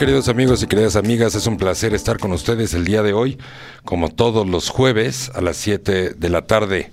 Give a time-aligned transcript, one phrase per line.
[0.00, 1.34] ¿Qué tal queridos amigos y queridas amigas?
[1.34, 3.36] Es un placer estar con ustedes el día de hoy,
[3.84, 6.90] como todos los jueves a las 7 de la tarde.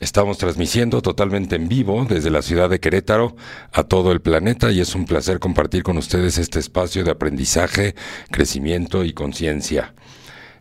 [0.00, 3.36] Estamos transmitiendo totalmente en vivo desde la ciudad de Querétaro
[3.70, 7.94] a todo el planeta y es un placer compartir con ustedes este espacio de aprendizaje,
[8.30, 9.92] crecimiento y conciencia.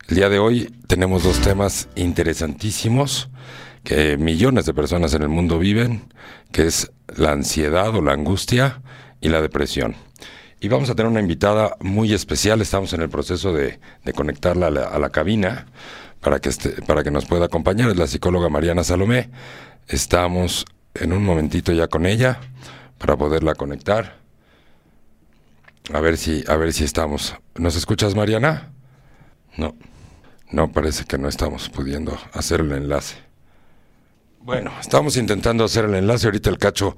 [0.10, 3.30] El día de hoy tenemos dos temas interesantísimos
[3.86, 6.14] que millones de personas en el mundo viven,
[6.52, 8.82] que es la ansiedad o la angustia
[9.22, 9.96] y la depresión.
[10.60, 13.80] Y vamos a tener una invitada muy especial, estamos en el proceso de,
[14.16, 15.68] conectarla a la, cabina
[16.20, 16.50] para que,
[16.88, 19.30] para que nos pueda acompañar, es la psicóloga Mariana Salomé.
[19.88, 22.40] Estamos en un momentito ya con ella
[22.98, 24.18] para poderla conectar.
[25.94, 27.36] A ver si, a ver si estamos.
[27.56, 28.72] ¿Nos escuchas, Mariana?
[29.56, 29.76] No.
[30.52, 33.16] No, parece que no estamos pudiendo hacer el enlace.
[34.42, 36.28] Bueno, estamos intentando hacer el enlace.
[36.28, 36.96] Ahorita el cacho,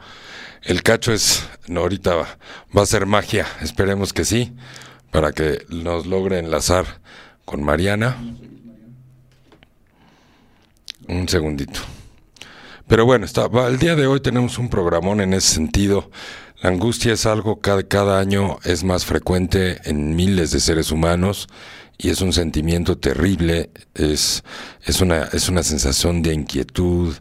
[0.63, 2.37] el cacho es, no, ahorita va,
[2.75, 3.45] va a ser magia.
[3.61, 4.53] Esperemos que sí,
[5.11, 6.85] para que nos logre enlazar
[7.45, 8.17] con Mariana.
[11.07, 11.79] Un segundito.
[12.87, 16.09] Pero bueno, está, el día de hoy tenemos un programón en ese sentido.
[16.61, 21.47] La angustia es algo que cada año es más frecuente en miles de seres humanos
[22.01, 24.43] y es un sentimiento terrible, es,
[24.85, 27.13] es, una, es una sensación de inquietud,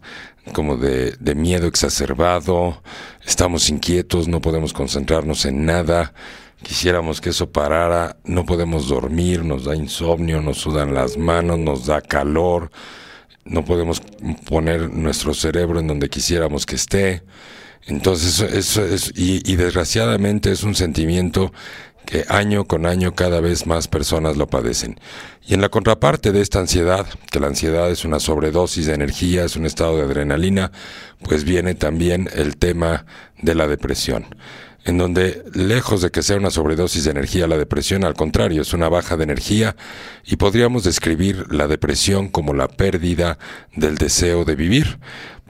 [0.52, 2.80] como de, de miedo exacerbado,
[3.26, 6.14] estamos inquietos, no podemos concentrarnos en nada,
[6.62, 11.86] quisiéramos que eso parara, no podemos dormir, nos da insomnio, nos sudan las manos, nos
[11.86, 12.70] da calor,
[13.44, 14.00] no podemos
[14.48, 17.24] poner nuestro cerebro en donde quisiéramos que esté.
[17.86, 21.53] Entonces, eso es, y, y desgraciadamente es un sentimiento
[22.04, 24.98] que año con año cada vez más personas lo padecen.
[25.47, 29.44] Y en la contraparte de esta ansiedad, que la ansiedad es una sobredosis de energía,
[29.44, 30.72] es un estado de adrenalina,
[31.22, 33.04] pues viene también el tema
[33.42, 34.26] de la depresión
[34.88, 38.72] en donde lejos de que sea una sobredosis de energía, la depresión al contrario es
[38.72, 39.76] una baja de energía
[40.24, 43.38] y podríamos describir la depresión como la pérdida
[43.76, 44.98] del deseo de vivir.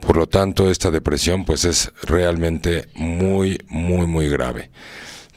[0.01, 4.69] Por lo tanto, esta depresión pues es realmente muy, muy, muy grave.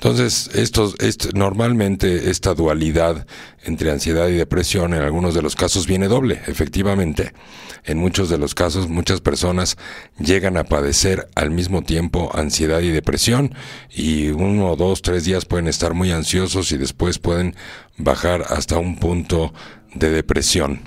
[0.03, 0.93] Entonces, esto,
[1.33, 3.25] normalmente esta dualidad
[3.63, 7.33] entre ansiedad y depresión en algunos de los casos viene doble, efectivamente.
[7.85, 9.77] En muchos de los casos muchas personas
[10.19, 13.55] llegan a padecer al mismo tiempo ansiedad y depresión
[13.91, 17.55] y uno, dos, tres días pueden estar muy ansiosos y después pueden
[17.97, 19.55] bajar hasta un punto
[19.95, 20.81] de depresión.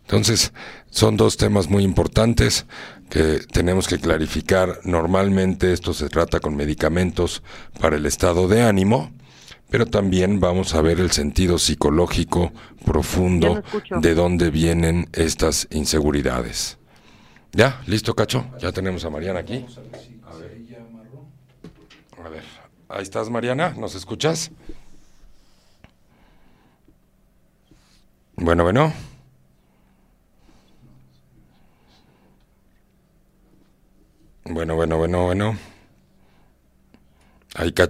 [0.00, 0.54] Entonces,
[0.88, 2.64] son dos temas muy importantes
[3.10, 4.80] que tenemos que clarificar.
[4.84, 7.42] Normalmente esto se trata con medicamentos
[7.80, 9.12] para el estado de ánimo,
[9.70, 12.52] pero también vamos a ver el sentido psicológico
[12.84, 13.62] profundo
[14.00, 16.78] de dónde vienen estas inseguridades.
[17.52, 17.80] ¿Ya?
[17.86, 18.46] ¿Listo, Cacho?
[18.60, 19.64] Ya tenemos a Mariana aquí.
[20.26, 20.56] A ver.
[22.24, 22.42] A ver.
[22.88, 23.74] Ahí estás, Mariana.
[23.78, 24.50] ¿Nos escuchas?
[28.36, 28.92] Bueno, bueno.
[34.48, 35.58] Bueno, bueno, bueno, bueno.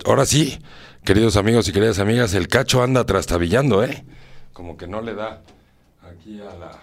[0.06, 0.59] Ahora sí,
[1.05, 4.05] queridos amigos y queridas amigas, el cacho anda trastabillando, ¿eh?
[4.55, 5.43] Como que no le da
[6.03, 6.81] aquí a la,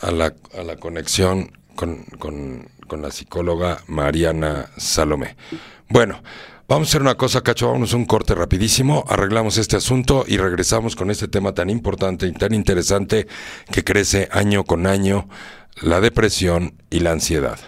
[0.00, 5.36] a la, a la conexión con, con, con la psicóloga Mariana Salomé.
[5.88, 6.22] Bueno,
[6.66, 10.96] Vamos a hacer una cosa, Cacho, vámonos un corte rapidísimo, arreglamos este asunto y regresamos
[10.96, 13.26] con este tema tan importante y tan interesante
[13.70, 15.28] que crece año con año,
[15.82, 17.58] la depresión y la ansiedad.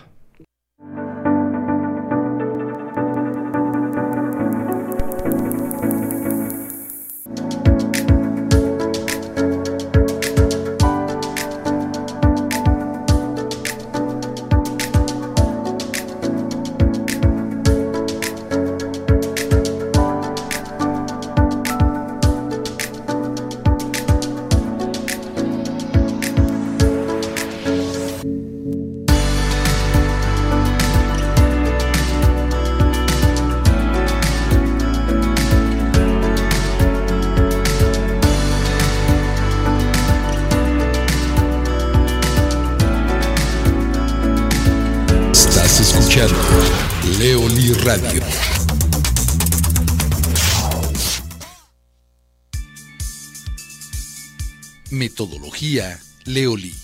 [56.36, 56.74] Leoli.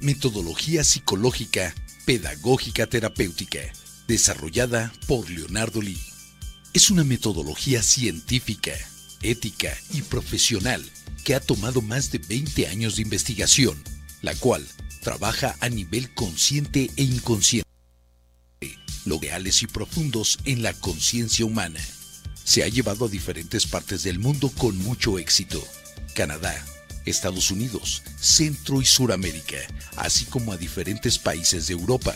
[0.00, 1.74] Metodología psicológica,
[2.04, 3.60] pedagógica terapéutica,
[4.06, 5.98] desarrollada por Leonardo Lee.
[6.74, 8.72] Es una metodología científica,
[9.22, 10.84] ética y profesional
[11.24, 13.82] que ha tomado más de 20 años de investigación,
[14.20, 14.68] la cual
[15.00, 17.66] trabaja a nivel consciente e inconsciente,
[19.06, 21.80] lo reales y profundos en la conciencia humana
[22.44, 25.66] se ha llevado a diferentes partes del mundo con mucho éxito.
[26.14, 26.62] Canadá,
[27.08, 29.58] Estados Unidos, Centro y Suramérica,
[29.96, 32.14] así como a diferentes países de Europa.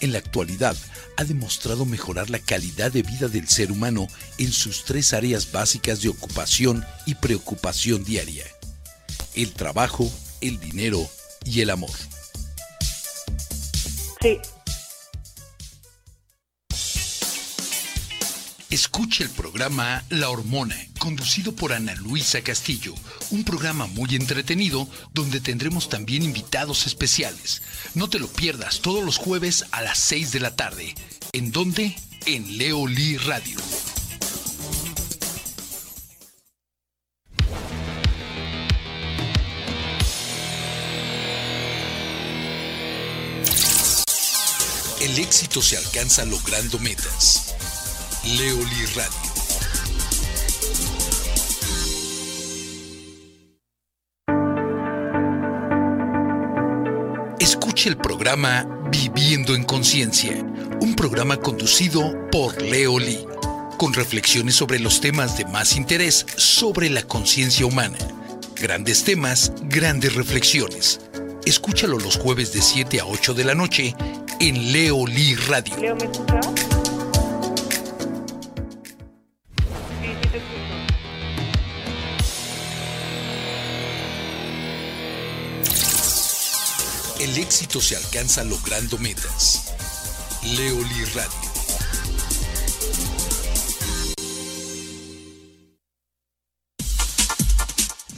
[0.00, 0.76] En la actualidad,
[1.16, 4.08] ha demostrado mejorar la calidad de vida del ser humano
[4.38, 8.44] en sus tres áreas básicas de ocupación y preocupación diaria.
[9.34, 10.10] El trabajo,
[10.40, 11.08] el dinero
[11.44, 11.90] y el amor.
[14.20, 14.38] Sí,
[18.72, 22.94] Escuche el programa La Hormona, conducido por Ana Luisa Castillo,
[23.30, 27.60] un programa muy entretenido donde tendremos también invitados especiales.
[27.94, 30.94] No te lo pierdas todos los jueves a las 6 de la tarde.
[31.34, 31.94] ¿En dónde?
[32.24, 33.58] En Leoli Radio.
[45.02, 47.51] El éxito se alcanza logrando metas.
[48.24, 49.32] Leoli Radio.
[57.40, 60.36] Escuche el programa Viviendo en Conciencia,
[60.80, 63.26] un programa conducido por Leoli,
[63.76, 67.98] con reflexiones sobre los temas de más interés sobre la conciencia humana.
[68.54, 71.00] Grandes temas, grandes reflexiones.
[71.44, 73.96] Escúchalo los jueves de 7 a 8 de la noche
[74.38, 75.76] en Leoli Radio.
[75.76, 76.71] Leo, ¿me escuchas?
[87.32, 89.72] El éxito se alcanza logrando metas.
[90.42, 91.52] Leoli Radio.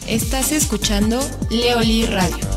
[0.09, 2.54] Estás escuchando Leoli Radio.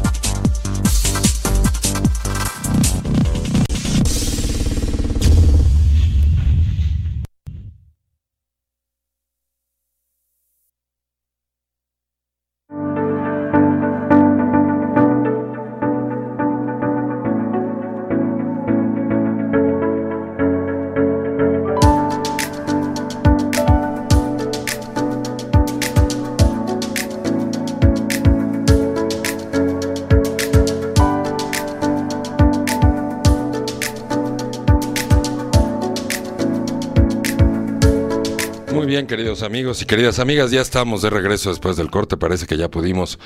[39.38, 42.18] Queridos amigos y queridas amigas, ya estamos de regreso después del corte.
[42.18, 43.19] Parece que ya pudimos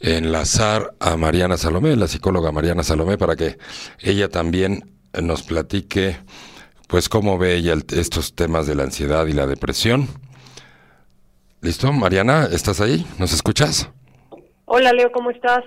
[0.00, 3.58] enlazar a Mariana Salomé, la psicóloga Mariana Salomé, para que
[3.98, 6.18] ella también nos platique,
[6.86, 10.06] pues, cómo ve ella el- estos temas de la ansiedad y la depresión.
[11.62, 11.92] ¿Listo?
[11.92, 13.04] Mariana, ¿estás ahí?
[13.18, 13.88] ¿Nos escuchas?
[14.66, 15.64] Hola Leo, ¿cómo estás?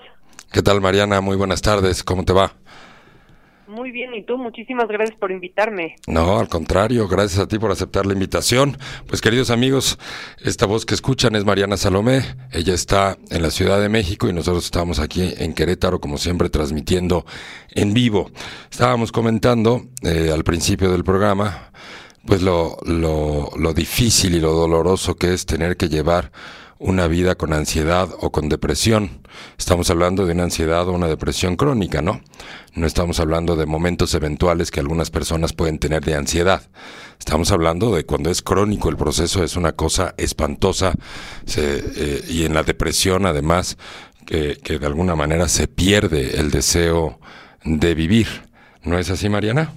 [0.54, 1.20] ¿Qué tal, Mariana?
[1.20, 2.04] Muy buenas tardes.
[2.04, 2.54] ¿Cómo te va?
[3.68, 4.38] Muy bien, ¿y tú?
[4.38, 5.96] Muchísimas gracias por invitarme.
[6.08, 8.78] No, al contrario, gracias a ti por aceptar la invitación.
[9.08, 9.98] Pues queridos amigos,
[10.44, 12.24] esta voz que escuchan es Mariana Salomé.
[12.52, 16.50] Ella está en la Ciudad de México y nosotros estamos aquí en Querétaro, como siempre,
[16.50, 17.26] transmitiendo
[17.72, 18.32] en vivo.
[18.70, 21.72] Estábamos comentando eh, al principio del programa,
[22.26, 26.32] pues lo, lo, lo difícil y lo doloroso que es tener que llevar
[26.80, 29.22] una vida con ansiedad o con depresión.
[29.58, 32.22] Estamos hablando de una ansiedad o una depresión crónica, ¿no?
[32.74, 36.62] No estamos hablando de momentos eventuales que algunas personas pueden tener de ansiedad.
[37.20, 40.94] Estamos hablando de cuando es crónico el proceso, es una cosa espantosa
[41.56, 43.78] eh, y en la depresión además
[44.26, 47.20] que de alguna manera se pierde el deseo
[47.64, 48.28] de vivir.
[48.84, 49.74] ¿No es así, Mariana?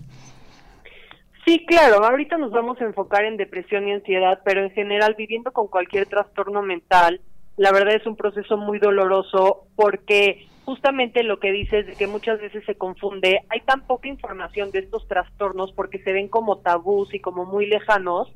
[1.47, 5.53] Sí, claro, ahorita nos vamos a enfocar en depresión y ansiedad, pero en general viviendo
[5.53, 7.21] con cualquier trastorno mental,
[7.57, 12.41] la verdad es un proceso muy doloroso porque justamente lo que dices de que muchas
[12.41, 17.15] veces se confunde, hay tan poca información de estos trastornos porque se ven como tabús
[17.15, 18.29] y como muy lejanos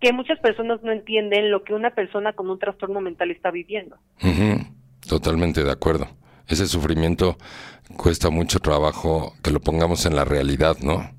[0.00, 3.96] que muchas personas no entienden lo que una persona con un trastorno mental está viviendo.
[5.06, 6.08] Totalmente de acuerdo.
[6.46, 7.36] Ese sufrimiento
[7.98, 11.17] cuesta mucho trabajo que lo pongamos en la realidad, ¿no?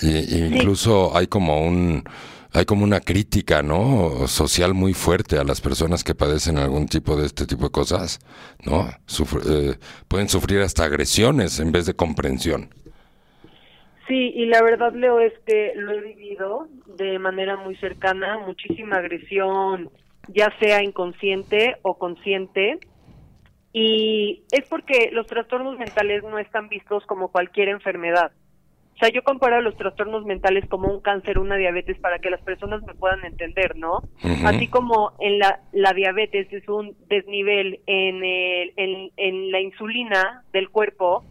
[0.00, 2.04] Y, y incluso hay como un
[2.52, 4.26] hay como una crítica, ¿no?
[4.26, 8.20] Social muy fuerte a las personas que padecen algún tipo de este tipo de cosas,
[8.64, 8.88] ¿no?
[9.06, 9.78] Sufr- eh,
[10.08, 12.70] pueden sufrir hasta agresiones en vez de comprensión.
[14.08, 18.96] Sí, y la verdad, Leo, es que lo he vivido de manera muy cercana, muchísima
[18.96, 19.90] agresión,
[20.28, 22.78] ya sea inconsciente o consciente,
[23.74, 28.32] y es porque los trastornos mentales no están vistos como cualquier enfermedad.
[28.98, 32.40] O sea, yo comparo los trastornos mentales como un cáncer, una diabetes, para que las
[32.42, 34.02] personas me puedan entender, ¿no?
[34.44, 40.42] Así como en la, la diabetes es un desnivel en, el, en, en la insulina
[40.52, 41.24] del cuerpo,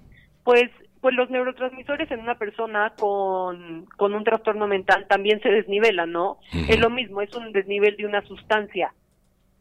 [0.45, 0.71] pues,
[1.01, 6.37] pues los neurotransmisores en una persona con, con un trastorno mental también se desnivelan, ¿no?
[6.69, 8.93] Es lo mismo, es un desnivel de una sustancia.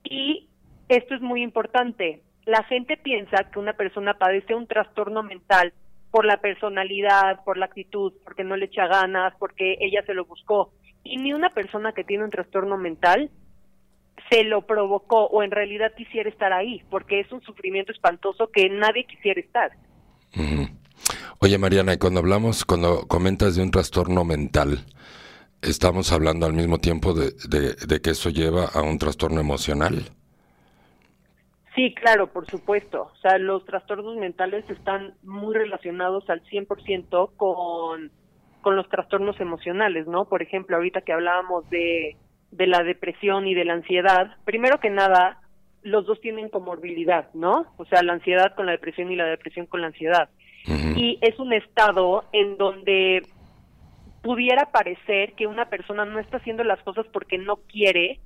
[0.04, 0.46] Y
[0.88, 2.22] esto es muy importante.
[2.44, 5.72] La gente piensa que una persona padece un trastorno mental
[6.10, 10.25] por la personalidad, por la actitud, porque no le echa ganas, porque ella se lo
[10.25, 10.72] buscó.
[11.04, 13.30] Y ni una persona que tiene un trastorno mental
[14.30, 18.68] se lo provocó o en realidad quisiera estar ahí, porque es un sufrimiento espantoso que
[18.68, 19.72] nadie quisiera estar.
[21.38, 24.86] Oye Mariana, y cuando hablamos, cuando comentas de un trastorno mental,
[25.62, 27.32] ¿estamos hablando al mismo tiempo de,
[27.75, 30.15] de que eso lleva a un trastorno emocional?
[31.76, 33.11] Sí, claro, por supuesto.
[33.12, 38.11] O sea, los trastornos mentales están muy relacionados al 100% con,
[38.62, 40.25] con los trastornos emocionales, ¿no?
[40.25, 42.16] Por ejemplo, ahorita que hablábamos de,
[42.50, 45.42] de la depresión y de la ansiedad, primero que nada,
[45.83, 47.66] los dos tienen comorbilidad, ¿no?
[47.76, 50.30] O sea, la ansiedad con la depresión y la depresión con la ansiedad.
[50.97, 53.23] Y es un estado en donde
[54.23, 58.18] pudiera parecer que una persona no está haciendo las cosas porque no quiere,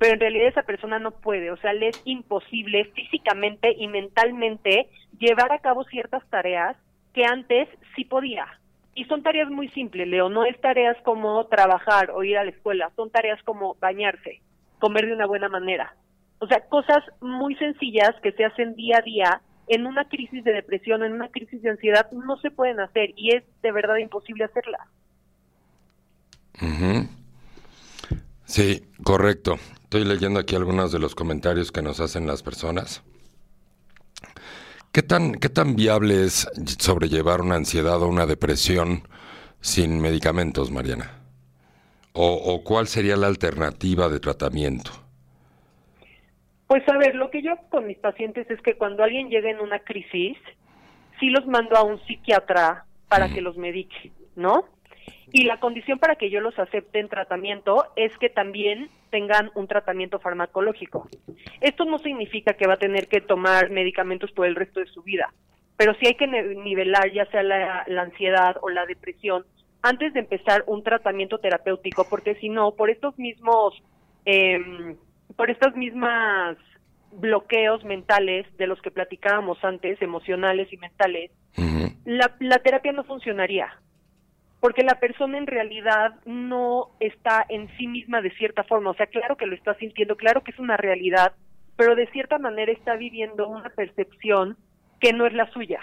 [0.00, 4.88] pero en realidad esa persona no puede, o sea, le es imposible físicamente y mentalmente
[5.18, 6.74] llevar a cabo ciertas tareas
[7.12, 8.46] que antes sí podía.
[8.94, 12.50] Y son tareas muy simples, Leo, no es tareas como trabajar o ir a la
[12.50, 14.40] escuela, son tareas como bañarse,
[14.78, 15.94] comer de una buena manera.
[16.38, 20.54] O sea, cosas muy sencillas que se hacen día a día en una crisis de
[20.54, 24.44] depresión, en una crisis de ansiedad, no se pueden hacer y es de verdad imposible
[24.44, 24.88] hacerlas.
[28.46, 29.56] Sí, correcto.
[29.90, 33.02] Estoy leyendo aquí algunos de los comentarios que nos hacen las personas.
[34.92, 39.02] ¿Qué tan, qué tan viable es sobrellevar una ansiedad o una depresión
[39.60, 41.10] sin medicamentos, Mariana?
[42.12, 44.92] ¿O, o cuál sería la alternativa de tratamiento?
[46.68, 49.58] Pues a ver, lo que yo con mis pacientes es que cuando alguien llega en
[49.58, 50.38] una crisis,
[51.18, 54.66] sí los mando a un psiquiatra para que los medique, ¿no?
[55.32, 59.68] Y la condición para que yo los acepte en tratamiento es que también tengan un
[59.68, 61.08] tratamiento farmacológico.
[61.60, 65.02] Esto no significa que va a tener que tomar medicamentos por el resto de su
[65.02, 65.32] vida,
[65.76, 69.44] pero sí hay que nivelar ya sea la, ansiedad o la depresión
[69.82, 73.82] antes de empezar un tratamiento terapéutico, porque si no, por estos mismos,
[74.26, 74.60] eh,
[75.36, 76.58] por estas mismas
[77.12, 81.30] bloqueos mentales de los que platicábamos antes, emocionales y mentales,
[82.04, 83.72] la, la terapia no funcionaría
[84.60, 89.06] porque la persona en realidad no está en sí misma de cierta forma, o sea,
[89.06, 91.32] claro que lo está sintiendo, claro que es una realidad,
[91.76, 94.56] pero de cierta manera está viviendo una percepción
[95.00, 95.80] que no es la suya.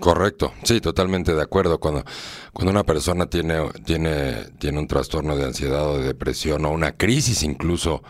[0.00, 1.78] Correcto, sí, totalmente de acuerdo.
[1.78, 2.04] Cuando,
[2.52, 6.92] cuando una persona tiene, tiene, tiene un trastorno de ansiedad o de depresión o una
[6.92, 8.02] crisis incluso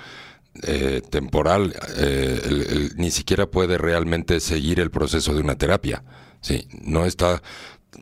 [0.62, 6.02] eh, temporal, eh, ni siquiera puede realmente seguir el proceso de una terapia.
[6.40, 7.40] Sí, no está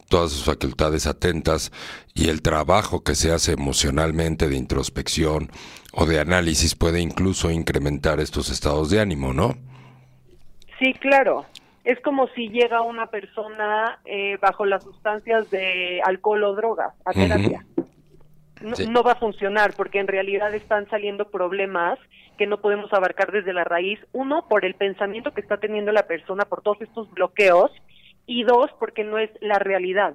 [0.08, 1.72] todas sus facultades atentas
[2.14, 5.50] y el trabajo que se hace emocionalmente de introspección
[5.92, 9.54] o de análisis puede incluso incrementar estos estados de ánimo, ¿no?
[10.78, 11.46] Sí, claro.
[11.84, 17.12] Es como si llega una persona eh, bajo las sustancias de alcohol o drogas a
[17.12, 17.64] terapia.
[18.88, 21.98] no, va a funcionar porque en realidad están saliendo problemas
[22.38, 24.00] que no podemos abarcar desde la raíz.
[24.12, 27.70] Uno, por el pensamiento que está teniendo la persona, por todos estos bloqueos
[28.26, 30.14] y dos, porque no es la realidad.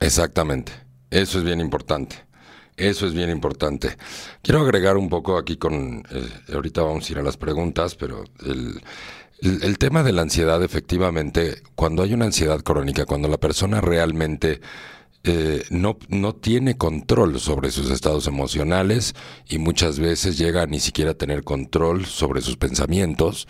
[0.00, 0.72] Exactamente,
[1.10, 2.16] eso es bien importante.
[2.76, 3.96] Eso es bien importante.
[4.42, 8.24] Quiero agregar un poco aquí con, eh, ahorita vamos a ir a las preguntas, pero
[8.44, 8.80] el,
[9.40, 14.60] el, tema de la ansiedad, efectivamente, cuando hay una ansiedad crónica, cuando la persona realmente
[15.22, 19.14] eh, no, no tiene control sobre sus estados emocionales
[19.48, 23.46] y muchas veces llega a ni siquiera tener control sobre sus pensamientos,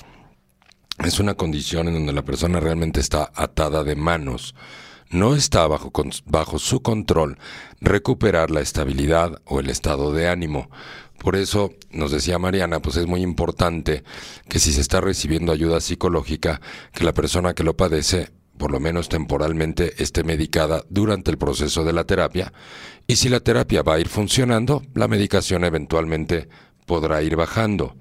[1.02, 4.54] es una condición en donde la persona realmente está atada de manos.
[5.10, 5.92] No está bajo,
[6.24, 7.38] bajo su control
[7.80, 10.70] recuperar la estabilidad o el estado de ánimo.
[11.18, 14.04] Por eso, nos decía Mariana, pues es muy importante
[14.48, 16.60] que si se está recibiendo ayuda psicológica,
[16.92, 21.84] que la persona que lo padece, por lo menos temporalmente, esté medicada durante el proceso
[21.84, 22.52] de la terapia.
[23.06, 26.48] Y si la terapia va a ir funcionando, la medicación eventualmente
[26.86, 27.96] podrá ir bajando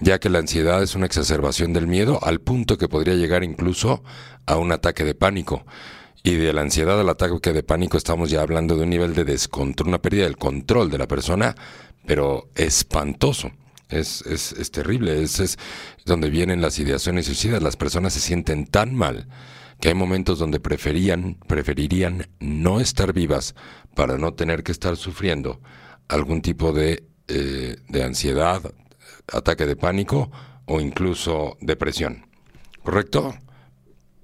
[0.00, 4.02] ya que la ansiedad es una exacerbación del miedo al punto que podría llegar incluso
[4.46, 5.64] a un ataque de pánico.
[6.22, 9.24] Y de la ansiedad al ataque de pánico estamos ya hablando de un nivel de
[9.24, 11.54] descontrol, una pérdida del control de la persona,
[12.06, 13.52] pero espantoso.
[13.88, 15.58] Es, es, es terrible, es, es
[16.04, 17.62] donde vienen las ideaciones suicidas.
[17.62, 19.26] Las personas se sienten tan mal
[19.80, 23.54] que hay momentos donde preferían, preferirían no estar vivas
[23.94, 25.60] para no tener que estar sufriendo
[26.08, 28.62] algún tipo de, eh, de ansiedad,
[29.32, 30.30] ataque de pánico
[30.66, 32.26] o incluso depresión.
[32.82, 33.34] ¿Correcto?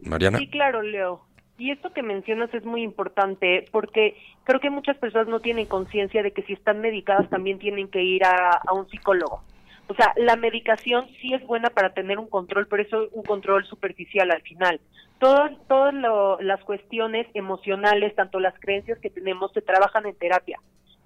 [0.00, 0.38] Mariana.
[0.38, 1.26] Sí, claro, Leo.
[1.58, 6.22] Y esto que mencionas es muy importante porque creo que muchas personas no tienen conciencia
[6.22, 9.42] de que si están medicadas también tienen que ir a, un psicólogo.
[9.88, 13.22] O sea, la medicación sí es buena para tener un control, pero eso es un
[13.22, 14.80] control superficial al final.
[15.18, 15.94] Todas, todas
[16.40, 20.58] las cuestiones emocionales, tanto las creencias que tenemos, se trabajan en terapia.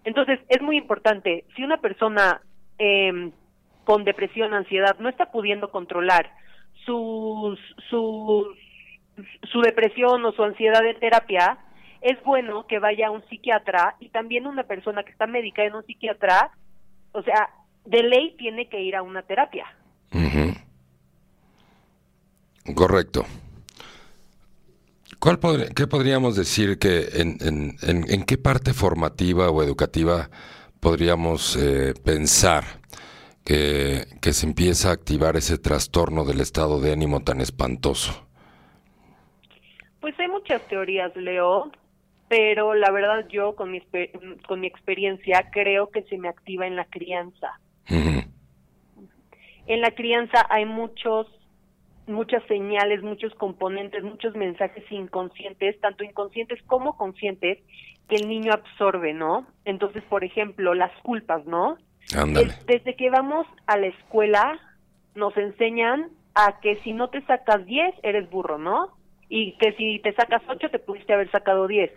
[0.03, 2.41] Entonces, es muy importante, si una persona
[2.79, 3.31] eh,
[3.85, 6.31] con depresión, ansiedad, no está pudiendo controlar
[6.85, 7.59] sus,
[7.89, 8.47] sus,
[9.51, 11.59] su depresión o su ansiedad en terapia,
[12.01, 15.75] es bueno que vaya a un psiquiatra y también una persona que está médica en
[15.75, 16.51] un psiquiatra,
[17.13, 17.51] o sea,
[17.85, 19.67] de ley tiene que ir a una terapia.
[22.75, 23.25] Correcto.
[25.19, 25.39] ¿Cuál
[25.75, 30.31] ¿Qué podríamos decir que en, en, en, qué parte formativa o educativa
[30.81, 32.65] podríamos eh, pensar
[33.45, 38.27] que, que se empieza a activar ese trastorno del estado de ánimo tan espantoso?
[40.01, 41.71] Pues hay muchas teorías, Leo,
[42.29, 43.83] pero la verdad yo con mi,
[44.47, 47.59] con mi experiencia creo que se me activa en la crianza.
[49.67, 51.27] En la crianza hay muchos
[52.07, 57.59] muchas señales, muchos componentes, muchos mensajes inconscientes, tanto inconscientes como conscientes,
[58.09, 59.47] que el niño absorbe, ¿no?
[59.65, 61.79] Entonces, por ejemplo, las culpas, ¿no?
[62.67, 64.59] Desde que vamos a la escuela
[65.15, 68.89] nos enseñan a que si no te sacas 10 eres burro, ¿no?
[69.29, 71.91] Y que si te sacas 8 te pudiste haber sacado 10.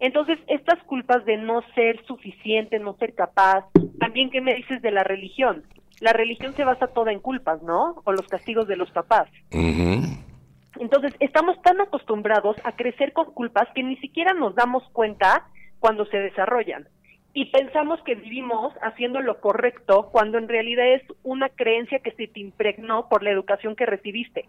[0.00, 3.66] Entonces, estas culpas de no ser suficiente, no ser capaz,
[3.98, 5.64] también qué me dices de la religión.
[6.00, 8.00] La religión se basa toda en culpas, ¿no?
[8.04, 9.28] O los castigos de los papás.
[9.52, 15.46] Entonces, estamos tan acostumbrados a crecer con culpas que ni siquiera nos damos cuenta
[15.78, 16.88] cuando se desarrollan.
[17.32, 22.26] Y pensamos que vivimos haciendo lo correcto cuando en realidad es una creencia que se
[22.26, 24.48] te impregnó por la educación que recibiste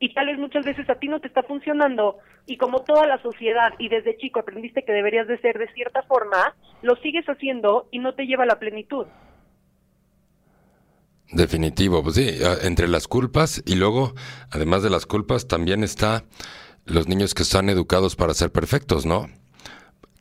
[0.00, 2.16] y tal vez muchas veces a ti no te está funcionando
[2.46, 6.02] y como toda la sociedad y desde chico aprendiste que deberías de ser de cierta
[6.04, 9.06] forma, lo sigues haciendo y no te lleva a la plenitud.
[11.32, 12.28] Definitivo, pues sí,
[12.62, 14.14] entre las culpas y luego,
[14.50, 16.24] además de las culpas, también está
[16.86, 19.26] los niños que están educados para ser perfectos, ¿no?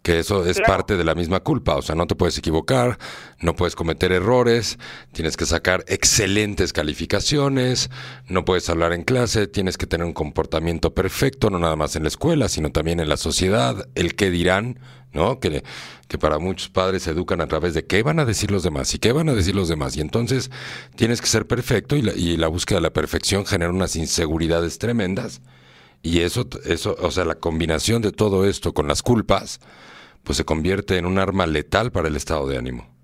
[0.10, 2.98] Que eso es parte de la misma culpa, o sea, no te puedes equivocar,
[3.42, 4.80] no puedes cometer errores,
[5.12, 7.92] tienes que sacar excelentes calificaciones,
[8.28, 12.02] no puedes hablar en clase, tienes que tener un comportamiento perfecto, no nada más en
[12.02, 14.80] la escuela, sino también en la sociedad, el qué dirán,
[15.14, 15.40] ¿no?
[15.40, 15.64] Que,
[16.08, 18.92] que para muchos padres se educan a través de qué van a decir los demás
[18.96, 20.50] y qué van a decir los demás, y entonces
[20.96, 24.80] tienes que ser perfecto y la, y la búsqueda de la perfección genera unas inseguridades
[24.80, 25.42] tremendas.
[26.02, 29.60] Y eso, eso, o sea, la combinación de todo esto con las culpas,
[30.24, 33.00] pues se convierte en un arma letal para el estado de ánimo.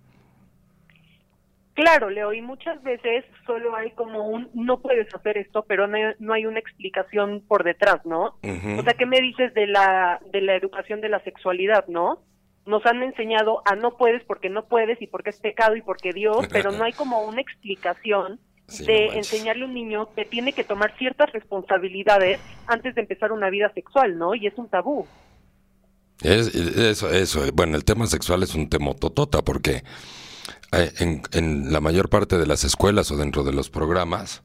[1.75, 6.33] Claro, Leo, y muchas veces solo hay como un no puedes hacer esto, pero no
[6.33, 8.37] hay, una explicación por detrás, ¿no?
[8.77, 12.21] O sea, ¿qué me dices de la de la educación de la sexualidad, no?
[12.65, 16.13] Nos han enseñado a no puedes porque no puedes y porque es pecado y porque
[16.13, 18.39] Dios, pero no hay como una explicación
[18.85, 23.49] de enseñarle a un niño que tiene que tomar ciertas responsabilidades antes de empezar una
[23.49, 24.33] vida sexual, ¿no?
[24.33, 25.05] Y es un tabú.
[26.21, 27.43] Es, eso, eso.
[27.53, 29.83] Bueno, el tema sexual es un tema totota porque
[30.71, 34.43] eh, en, en, la mayor parte de las escuelas o dentro de los programas,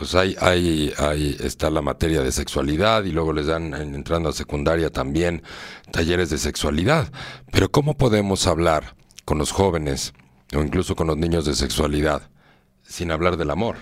[0.00, 4.32] pues hay, hay, hay, está la materia de sexualidad y luego les dan, entrando a
[4.32, 5.42] secundaria también,
[5.90, 7.12] talleres de sexualidad.
[7.52, 8.94] Pero ¿cómo podemos hablar
[9.26, 10.14] con los jóvenes
[10.54, 12.30] o incluso con los niños de sexualidad
[12.82, 13.76] sin hablar del amor?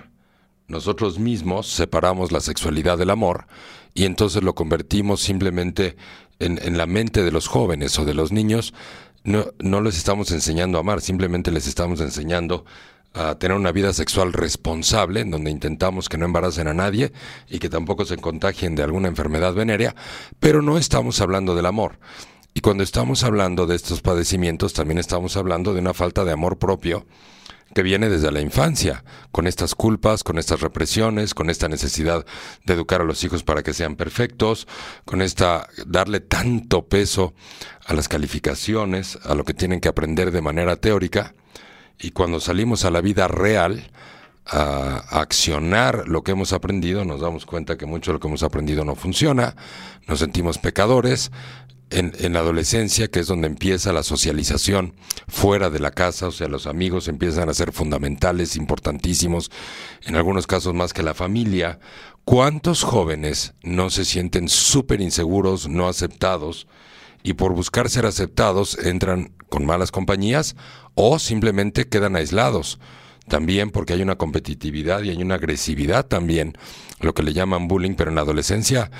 [0.67, 3.47] Nosotros mismos separamos la sexualidad del amor
[3.95, 5.97] y entonces lo convertimos simplemente
[6.39, 8.75] en, en la mente de los jóvenes o de los niños.
[9.25, 12.65] No, no les estamos enseñando a amar, simplemente les estamos enseñando
[13.15, 17.13] a tener una vida sexual responsable, en donde intentamos que no embaracen a nadie
[17.49, 19.95] y que tampoco se contagien de alguna enfermedad venérea,
[20.39, 21.99] pero no estamos hablando del amor.
[22.55, 26.59] Y cuando estamos hablando de estos padecimientos, también estamos hablando de una falta de amor
[26.59, 27.07] propio
[27.79, 32.27] que viene desde la infancia, con estas culpas, con estas represiones, con esta necesidad
[32.65, 34.67] de educar a los hijos para que sean perfectos,
[35.05, 37.35] con esta darle tanto peso
[37.87, 41.37] a las calificaciones, a lo que tienen que aprender de manera teórica,
[42.01, 43.93] y cuando salimos a la vida real,
[44.45, 48.43] a, accionar lo que hemos aprendido, nos damos cuenta que mucho de lo que hemos
[48.43, 49.55] aprendido no funciona,
[50.09, 51.31] nos sentimos pecadores,
[51.91, 54.95] en, la adolescencia, que es donde empieza la socialización
[55.27, 59.51] fuera de la casa, o sea, los amigos empiezan a ser fundamentales, importantísimos,
[60.05, 61.79] en algunos casos más que la familia.
[62.25, 66.67] ¿Cuántos jóvenes no se sienten súper inseguros, no aceptados,
[67.23, 70.57] y por buscar ser aceptados entran con malas compañías
[70.95, 72.79] o simplemente quedan aislados?
[73.29, 76.57] también porque hay una competitividad y hay una agresividad también,
[77.01, 78.91] lo que le llaman bullying, pero en la adolescencia,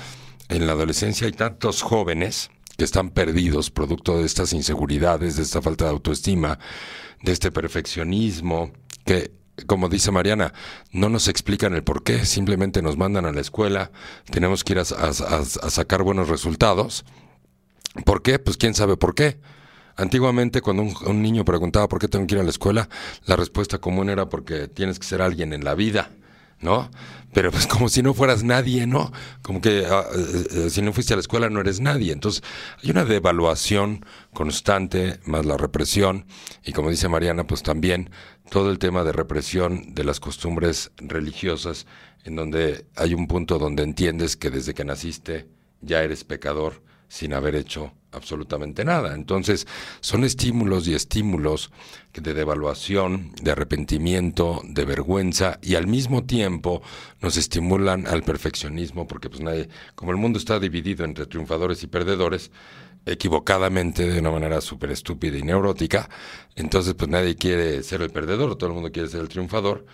[0.47, 5.61] en la adolescencia hay tantos jóvenes que están perdidos producto de estas inseguridades, de esta
[5.61, 6.57] falta de autoestima,
[7.21, 8.71] de este perfeccionismo,
[9.05, 9.37] que
[9.67, 10.53] como dice Mariana,
[10.93, 13.91] no nos explican el por qué, simplemente nos mandan a la escuela,
[14.31, 17.03] tenemos que ir a, sacar buenos resultados.
[18.05, 18.39] ¿Por qué?
[18.39, 19.41] Pues quién sabe por qué.
[19.97, 22.87] Antiguamente, cuando un, niño preguntaba por qué tengo que ir a la escuela,
[23.25, 26.11] la respuesta común era porque tienes que ser alguien en la vida,
[26.61, 26.89] ¿no?
[27.33, 29.11] Pero pues como si no fueras nadie, ¿no?
[29.41, 32.11] Como que ah, eh, eh, si no fuiste a la escuela no eres nadie.
[32.11, 32.43] Entonces,
[32.83, 36.25] hay una devaluación constante, más la represión,
[36.65, 38.09] y como dice Mariana, pues también
[38.49, 41.85] todo el tema de represión de las costumbres religiosas,
[42.23, 45.47] en donde hay un punto donde entiendes que desde que naciste
[45.81, 49.13] ya eres pecador sin haber hecho absolutamente nada.
[49.13, 49.67] Entonces,
[49.99, 51.71] son estímulos y estímulos
[52.13, 56.81] de devaluación, de arrepentimiento, de vergüenza y al mismo tiempo
[57.21, 61.87] nos estimulan al perfeccionismo porque pues nadie, como el mundo está dividido entre triunfadores y
[61.87, 62.51] perdedores,
[63.05, 66.09] equivocadamente, de una manera súper estúpida y neurótica,
[66.55, 69.85] entonces pues nadie quiere ser el perdedor, todo el mundo quiere ser el triunfador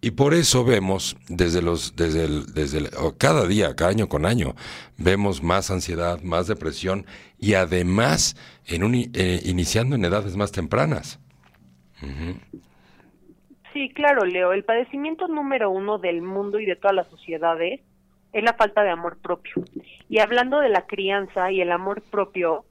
[0.00, 4.54] y por eso vemos desde los, desde desde cada día, cada año con año,
[4.96, 7.04] vemos más ansiedad, más depresión
[7.38, 11.18] y además en un, eh, iniciando en edades más tempranas.
[13.72, 14.52] Sí, claro, Leo.
[14.52, 17.80] El padecimiento número uno del mundo y de todas las sociedades
[18.32, 19.64] es la falta de amor propio.
[20.08, 22.64] Y hablando de la crianza y el amor propio,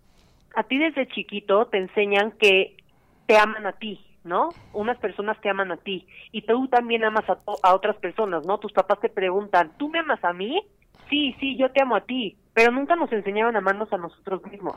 [0.56, 2.78] a ti desde chiquito te enseñan que
[3.26, 4.50] te aman a ti, ¿no?
[4.74, 8.58] Unas personas te aman a ti y tú también amas a, otras personas, ¿no?
[8.60, 10.62] Tus papás te preguntan, ¿tú me amas a mí?
[11.10, 14.44] Sí, sí, yo te amo a ti, pero nunca nos enseñaron a amarnos a nosotros
[14.52, 14.76] mismos.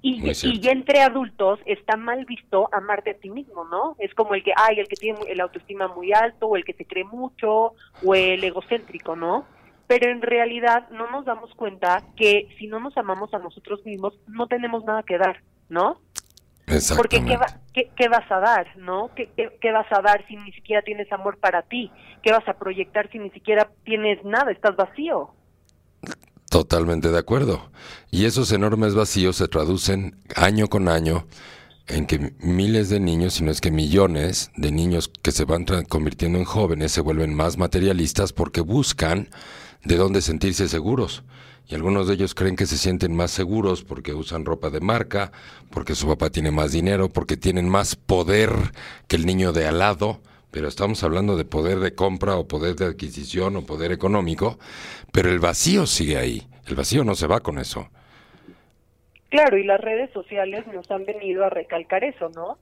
[0.00, 3.94] y, y ya entre adultos está mal visto amarte a ti mismo, ¿no?
[3.98, 6.72] Es como el que, ay, el que tiene el autoestima muy alto, o el que
[6.72, 7.74] se cree mucho,
[8.04, 9.44] o el egocéntrico, ¿no?
[9.86, 14.18] Pero en realidad no nos damos cuenta que si no nos amamos a nosotros mismos,
[14.26, 15.98] no tenemos nada que dar, ¿no?
[16.96, 17.22] Porque
[17.74, 19.10] ¿qué, ¿qué, vas a dar, no?
[19.14, 21.90] ¿Qué, ¿Qué, vas a dar si ni siquiera tienes amor para ti?
[22.22, 24.50] ¿Qué vas a proyectar si ni siquiera tienes nada?
[24.50, 25.30] Estás vacío.
[26.50, 27.70] Totalmente de acuerdo.
[28.10, 31.26] Y esos enormes vacíos se traducen año con año
[31.86, 35.66] en que miles de niños, si no es que millones de niños que se van
[35.88, 39.28] convirtiendo en jóvenes se vuelven más materialistas porque buscan
[39.84, 41.24] de dónde sentirse seguros
[41.66, 45.32] y algunos de ellos creen que se sienten más seguros porque usan ropa de marca,
[45.70, 48.50] porque su papá tiene más dinero, porque tienen más poder
[49.08, 52.76] que el niño de al lado, pero estamos hablando de poder de compra o poder
[52.76, 54.58] de adquisición o poder económico,
[55.12, 57.88] pero el vacío sigue ahí, el vacío no se va con eso.
[59.30, 62.58] Claro, y las redes sociales nos han venido a recalcar eso, ¿no?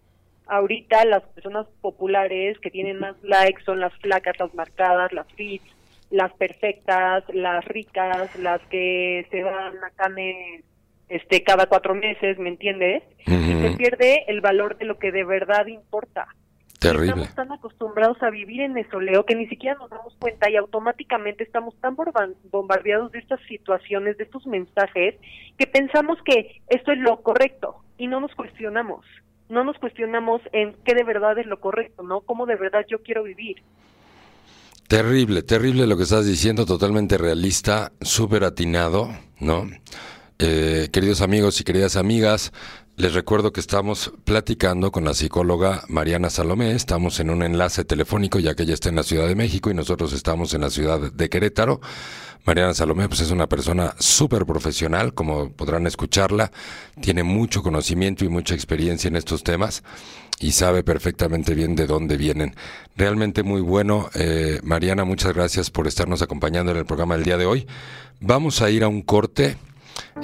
[0.46, 5.66] Ahorita las personas populares que tienen más likes son las flacas, las marcadas, las fits,
[6.12, 10.62] las perfectas, las ricas, las que se van a Cane
[11.08, 13.02] este, cada cuatro meses, ¿me entiendes?
[13.26, 16.28] Se pierde el valor de lo que de verdad importa.
[16.78, 17.06] Terrible.
[17.06, 20.56] Estamos tan acostumbrados a vivir en eso, Leo, que ni siquiera nos damos cuenta y
[20.56, 21.96] automáticamente estamos tan
[22.50, 25.14] bombardeados de estas situaciones, de estos mensajes,
[25.56, 29.06] que pensamos que esto es lo correcto y no nos cuestionamos.
[29.48, 32.22] No nos cuestionamos en qué de verdad es lo correcto, ¿no?
[32.22, 33.62] Cómo de verdad yo quiero vivir.
[34.92, 39.08] Terrible, terrible lo que estás diciendo, totalmente realista, súper atinado,
[39.40, 39.66] ¿no?
[40.38, 42.52] Eh, queridos amigos y queridas amigas,
[42.98, 48.38] les recuerdo que estamos platicando con la psicóloga Mariana Salomé, estamos en un enlace telefónico
[48.38, 51.00] ya que ella está en la Ciudad de México y nosotros estamos en la ciudad
[51.10, 51.80] de Querétaro.
[52.44, 56.50] Mariana Salomé pues es una persona súper profesional, como podrán escucharla,
[57.00, 59.82] tiene mucho conocimiento y mucha experiencia en estos temas
[60.40, 62.56] y sabe perfectamente bien de dónde vienen.
[62.96, 64.10] Realmente muy bueno.
[64.14, 67.66] Eh, Mariana, muchas gracias por estarnos acompañando en el programa del día de hoy.
[68.20, 69.56] Vamos a ir a un corte.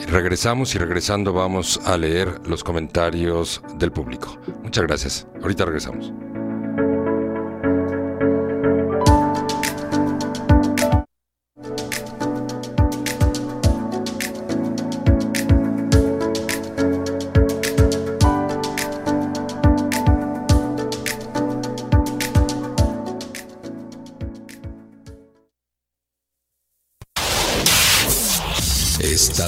[0.08, 4.38] Regresamos y regresando vamos a leer los comentarios del público.
[4.62, 5.26] Muchas gracias.
[5.40, 6.12] Ahorita regresamos.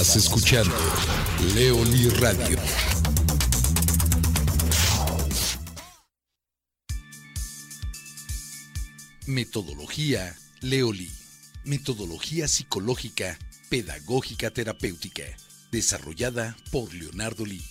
[0.01, 0.75] Estás escuchando
[1.53, 2.57] Leoli Radio.
[9.27, 11.11] Metodología Leoli.
[11.65, 13.37] Metodología psicológica,
[13.69, 15.21] pedagógica terapéutica,
[15.71, 17.63] desarrollada por Leonardo Lee.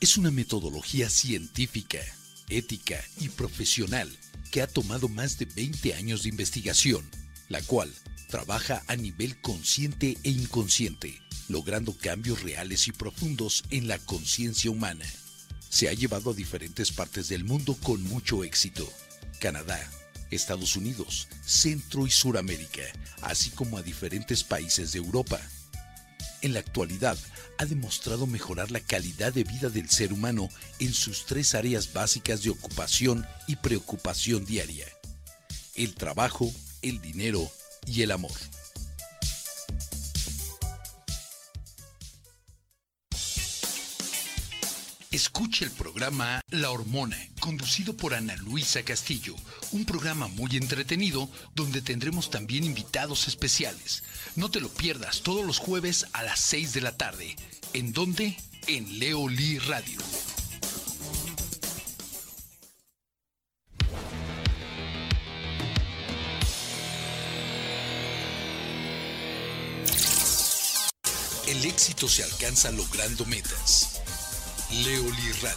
[0.00, 2.00] Es una metodología científica,
[2.50, 4.10] ética y profesional
[4.50, 7.08] que ha tomado más de 20 años de investigación,
[7.48, 7.90] la cual
[8.28, 15.04] trabaja a nivel consciente e inconsciente, logrando cambios reales y profundos en la conciencia humana.
[15.68, 18.90] Se ha llevado a diferentes partes del mundo con mucho éxito.
[19.40, 19.80] Canadá,
[20.30, 22.82] Estados Unidos, Centro y Suramérica,
[23.22, 25.40] así como a diferentes países de Europa.
[26.42, 27.18] En la actualidad,
[27.58, 32.42] ha demostrado mejorar la calidad de vida del ser humano en sus tres áreas básicas
[32.42, 34.86] de ocupación y preocupación diaria.
[35.74, 36.52] El trabajo,
[36.82, 37.50] el dinero
[37.86, 38.32] y el amor.
[45.14, 49.36] Escuche el programa La Hormona, conducido por Ana Luisa Castillo,
[49.70, 54.02] un programa muy entretenido donde tendremos también invitados especiales.
[54.34, 57.36] No te lo pierdas todos los jueves a las 6 de la tarde.
[57.74, 58.36] ¿En dónde?
[58.66, 60.00] En Leoli Radio.
[71.46, 73.93] El éxito se alcanza logrando metas.
[74.82, 75.54] Leoli Radio.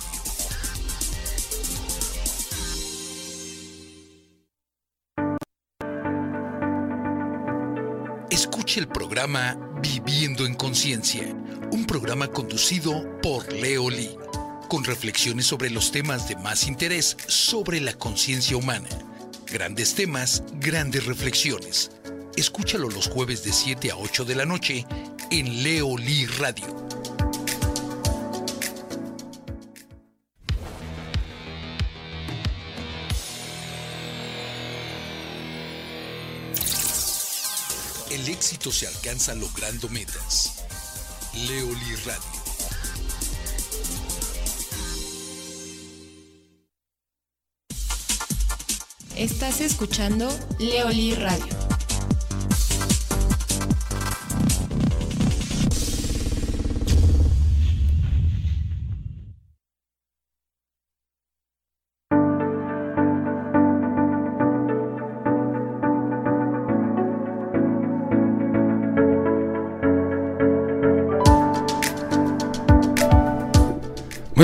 [8.30, 11.24] Escuche el programa Viviendo en Conciencia,
[11.72, 14.16] un programa conducido por Leoli,
[14.70, 18.90] con reflexiones sobre los temas de más interés sobre la conciencia humana.
[19.52, 21.90] Grandes temas, grandes reflexiones.
[22.36, 24.86] Escúchalo los jueves de 7 a 8 de la noche
[25.32, 26.87] en Leoli Radio.
[38.18, 40.66] El éxito se alcanza logrando metas.
[41.36, 42.42] Leoli Radio.
[49.16, 50.28] Estás escuchando
[50.58, 51.57] Leoli Radio.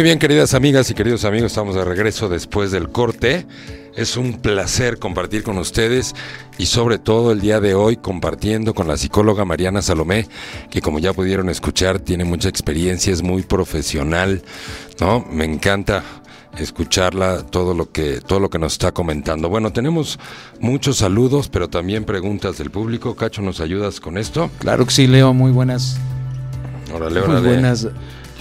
[0.04, 3.46] Muy bien, queridas amigas y queridos amigos, estamos de regreso después del corte.
[3.96, 6.14] Es un placer compartir con ustedes
[6.58, 10.28] y sobre todo el día de hoy compartiendo con la psicóloga Mariana Salomé,
[10.70, 14.42] que como ya pudieron escuchar tiene mucha experiencia, es muy profesional,
[15.00, 15.26] ¿no?
[15.32, 16.04] Me encanta
[16.58, 19.48] escucharla todo lo que todo lo que nos está comentando.
[19.48, 20.20] Bueno, tenemos
[20.60, 23.16] muchos saludos, pero también preguntas del público.
[23.16, 24.52] Cacho, ¿nos ayudas con esto?
[24.60, 25.96] Claro que sí, Leo, muy buenas.
[26.94, 27.48] Órale, Muy órale.
[27.48, 27.88] buenas,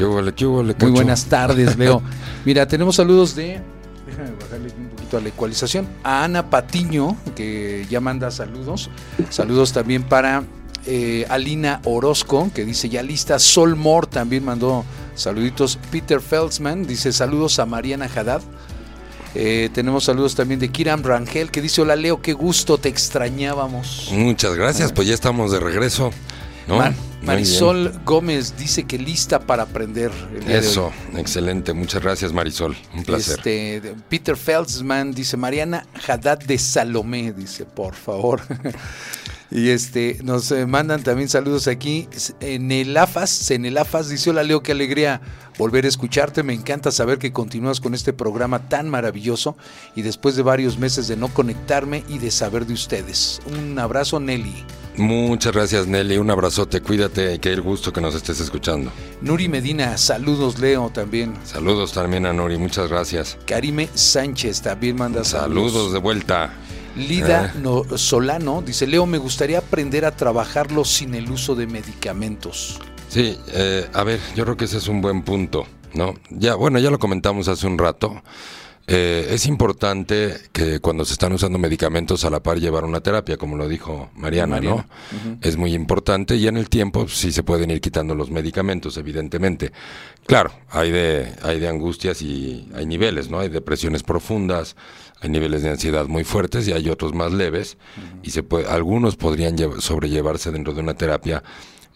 [0.02, 2.02] ¿Qué huele, qué huele, muy buenas tardes, Leo.
[2.44, 3.60] Mira, tenemos saludos de.
[4.04, 5.86] Déjame bajarle un poquito a la ecualización.
[6.02, 8.90] A Ana Patiño, que ya manda saludos.
[9.30, 10.42] Saludos también para
[10.86, 13.38] eh, Alina Orozco, que dice ya lista.
[13.38, 14.84] Sol Mor también mandó
[15.14, 15.78] saluditos.
[15.92, 18.42] Peter Felsman dice saludos a Mariana Haddad.
[19.36, 24.08] Eh, tenemos saludos también de Kiran Rangel, que dice: Hola Leo, qué gusto, te extrañábamos.
[24.10, 26.10] Muchas gracias, pues ya estamos de regreso.
[26.66, 26.78] ¿No?
[26.78, 30.10] Mar- Muy Marisol Gómez dice que lista para aprender.
[30.34, 30.58] el de hoy.
[30.58, 31.72] Eso, excelente.
[31.72, 32.76] Muchas gracias, Marisol.
[32.94, 33.36] Un placer.
[33.38, 38.40] Este, Peter Felsman dice Mariana Haddad de Salomé, dice, por favor.
[39.54, 42.08] y este, nos eh, mandan también saludos aquí.
[42.40, 45.20] En el AFAS, en el AFAS dice, hola Leo, qué alegría
[45.58, 46.42] volver a escucharte.
[46.42, 49.54] Me encanta saber que continúas con este programa tan maravilloso
[49.94, 53.42] y después de varios meses de no conectarme y de saber de ustedes.
[53.46, 54.64] Un abrazo, Nelly.
[54.96, 56.16] Muchas gracias, Nelly.
[56.16, 56.80] Un abrazote.
[56.80, 58.90] Cuídate qué gusto que nos estés escuchando.
[59.20, 61.34] Nuri Medina, saludos Leo también.
[61.44, 62.56] Saludos también a Nori.
[62.56, 63.36] Muchas gracias.
[63.46, 65.72] Karime Sánchez también manda saludos.
[65.72, 66.54] Saludos de vuelta.
[66.96, 67.58] Lida Eh.
[67.60, 72.80] No- Solano dice, Leo, me gustaría aprender a trabajarlo sin el uso de medicamentos.
[73.08, 76.14] Sí, eh, a ver, yo creo que ese es un buen punto, ¿no?
[76.30, 78.22] Ya, bueno, ya lo comentamos hace un rato.
[78.88, 83.36] Eh, es importante que cuando se están usando medicamentos a la par llevar una terapia,
[83.36, 85.38] como lo dijo Mariana, Mariana, ¿no?
[85.40, 89.70] Es muy importante y en el tiempo sí se pueden ir quitando los medicamentos, evidentemente.
[90.26, 93.38] Claro, hay de, hay de angustias y hay niveles, ¿no?
[93.38, 94.74] Hay depresiones profundas,
[95.22, 97.78] hay niveles de ansiedad muy fuertes y hay otros más leves
[98.22, 101.42] y se puede, algunos podrían llev- sobrellevarse dentro de una terapia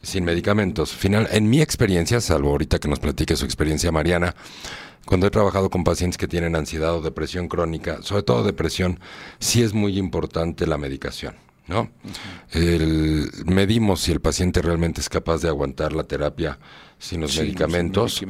[0.03, 0.93] sin medicamentos.
[0.93, 4.35] Final, en mi experiencia, salvo ahorita que nos platique su experiencia Mariana,
[5.05, 9.01] cuando he trabajado con pacientes que tienen ansiedad o depresión crónica, sobre todo depresión,
[9.39, 11.35] sí es muy importante la medicación.
[11.67, 11.91] ¿No?
[12.53, 16.59] El- medimos si el paciente realmente es capaz de aguantar la terapia
[16.99, 18.23] sin los Sí, medicamentos.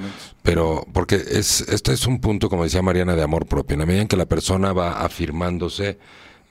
[0.43, 3.75] pero porque es este es un punto, como decía Mariana, de amor propio.
[3.75, 5.99] En la medida en que la persona va afirmándose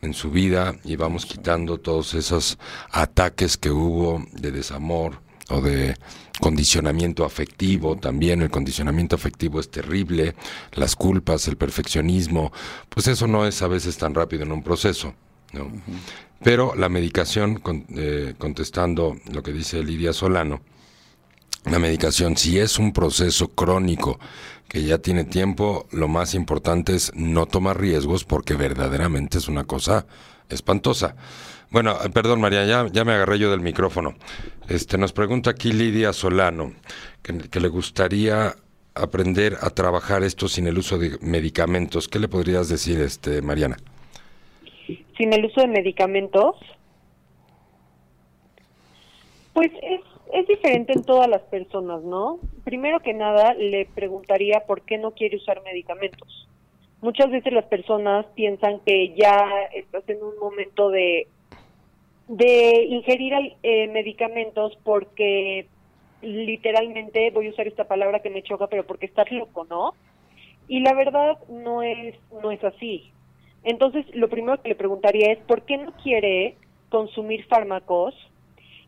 [0.01, 2.57] en su vida y vamos quitando todos esos
[2.91, 5.19] ataques que hubo de desamor
[5.49, 5.95] o de
[6.39, 10.35] condicionamiento afectivo también el condicionamiento afectivo es terrible
[10.73, 12.51] las culpas el perfeccionismo
[12.89, 15.13] pues eso no es a veces tan rápido en un proceso
[15.53, 15.71] ¿no?
[16.45, 20.61] Pero la medicación con- eh, contestando lo que dice Lidia Solano
[21.65, 24.19] la medicación, si es un proceso crónico
[24.67, 29.63] que ya tiene tiempo, lo más importante es no tomar riesgos porque verdaderamente es una
[29.63, 30.05] cosa
[30.47, 31.15] espantosa.
[31.71, 34.13] Bueno, eh, perdón María, ya, me agarré yo del micrófono.
[34.67, 36.73] Este, nos pregunta aquí Lidia Solano
[37.23, 38.55] que, que le gustaría
[38.93, 42.07] aprender a trabajar esto sin el uso de medicamentos.
[42.07, 43.77] ¿Qué le podrías decir, este, Mariana?
[45.17, 46.55] Sin el uso de medicamentos,
[49.53, 50.01] pues es,
[50.33, 52.39] es diferente en todas las personas, ¿no?
[52.63, 56.47] Primero que nada, le preguntaría por qué no quiere usar medicamentos.
[57.01, 61.27] Muchas veces las personas piensan que ya estás en un momento de,
[62.27, 65.67] de ingerir eh, medicamentos porque
[66.21, 69.93] literalmente, voy a usar esta palabra que me choca, pero porque estás loco, ¿no?
[70.67, 73.11] Y la verdad no es, no es así.
[73.65, 76.55] Entonces, lo primero que le preguntaría es, ¿por qué no quiere
[76.89, 78.13] consumir fármacos?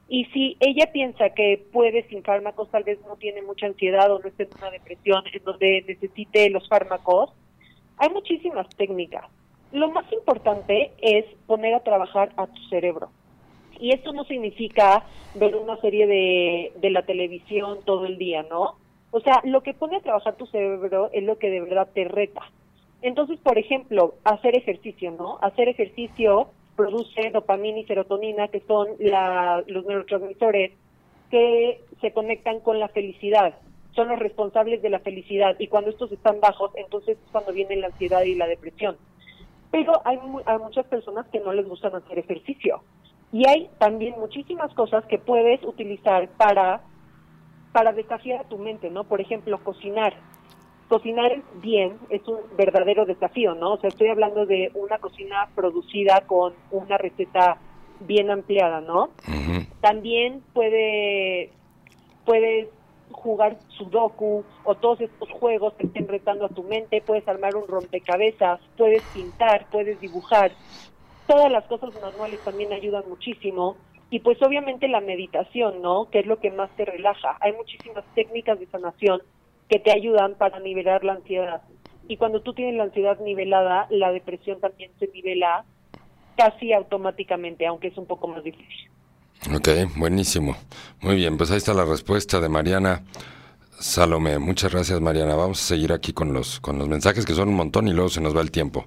[0.08, 4.20] Y si ella piensa que puede sin fármacos, tal vez no tiene mucha ansiedad o
[4.20, 7.32] no está en una depresión en donde necesite los fármacos,
[7.98, 9.26] hay muchísimas técnicas.
[9.72, 13.10] Lo más importante es poner a trabajar a tu cerebro.
[13.80, 18.76] Y esto no significa ver una serie de, de la televisión todo el día, ¿no?
[19.10, 22.04] O sea, lo que pone a trabajar tu cerebro es lo que de verdad te
[22.04, 22.44] reta.
[23.02, 25.38] Entonces, por ejemplo, hacer ejercicio, ¿no?
[25.42, 30.72] Hacer ejercicio produce dopamina y serotonina, que son la- los neurotransmisores
[31.30, 33.60] que se conectan con la felicidad.
[33.92, 35.56] Son los responsables de la felicidad.
[35.60, 38.98] Y cuando estos están bajos, entonces es cuando viene la ansiedad y la depresión.
[39.72, 42.84] Pero hay, mu- hay muchas personas que no les gustan hacer ejercicio.
[43.32, 46.84] Y hay también muchísimas cosas que puedes utilizar para,
[47.72, 49.06] para desafiar a tu mente, ¿no?
[49.06, 50.24] Por ejemplo, cocinar.
[50.88, 53.74] Cocinar bien es un verdadero desafío, ¿no?
[53.74, 57.58] O sea, estoy hablando de una cocina producida con una receta
[58.00, 59.10] bien ampliada, ¿no?
[59.82, 61.52] También puede,
[62.26, 62.70] puedes
[63.12, 67.68] jugar sudoku o todos estos juegos que estén retando a tu mente, puedes armar un
[67.68, 70.52] rompecabezas, puedes pintar, puedes dibujar.
[71.26, 73.76] Todas las cosas manuales también ayudan muchísimo.
[74.10, 76.10] Y pues obviamente la meditación, ¿no?
[76.10, 77.38] Que es lo que más te relaja.
[77.42, 79.22] Hay muchísimas técnicas de sanación
[79.70, 81.62] que te ayudan para nivelar la ansiedad.
[82.08, 85.66] Y cuando tú tienes la ansiedad nivelada, la depresión también se nivela
[86.38, 88.90] casi automáticamente, aunque es un poco más difícil.
[89.54, 90.56] Ok, buenísimo.
[91.02, 93.04] Muy bien, pues ahí está la respuesta de Mariana
[93.80, 94.40] Salomé.
[94.40, 95.36] Muchas gracias, Mariana.
[95.36, 98.10] Vamos a seguir aquí con los, con los mensajes que son un montón y luego
[98.10, 98.86] se nos va el tiempo.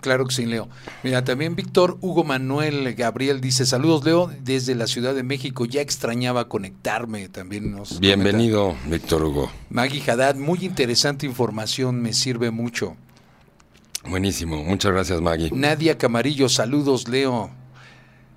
[0.00, 0.68] Claro que sí, Leo.
[1.02, 5.80] Mira, también Víctor Hugo Manuel Gabriel dice, saludos Leo desde la Ciudad de México, ya
[5.80, 9.50] extrañaba conectarme, también nos Bienvenido, Víctor Hugo.
[9.70, 12.96] Maggie Haddad, muy interesante información, me sirve mucho.
[14.06, 14.62] Buenísimo.
[14.62, 15.50] Muchas gracias, Maggie.
[15.52, 17.50] Nadia Camarillo, saludos Leo.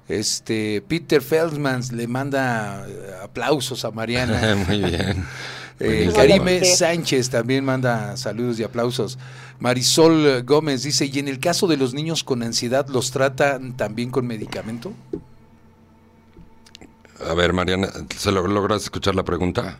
[0.07, 4.55] Este Peter Feldman le manda eh, aplausos a Mariana.
[4.67, 5.25] Muy bien.
[5.83, 6.11] Eh.
[6.13, 9.17] Karime Sánchez también manda saludos y aplausos.
[9.59, 14.09] Marisol Gómez dice, ¿y en el caso de los niños con ansiedad los tratan también
[14.09, 14.93] con medicamento?
[17.29, 19.79] A ver, Mariana, ¿se lo, logras escuchar la pregunta?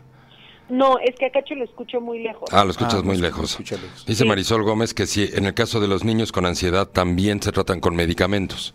[0.68, 2.48] No, es que a Cacho lo escucho muy lejos.
[2.52, 3.58] Ah, lo escuchas Ah, muy lo lejos.
[3.58, 4.24] Dice Sí.
[4.24, 7.80] Marisol Gómez que si en el caso de los niños con ansiedad también se tratan
[7.80, 8.74] con medicamentos.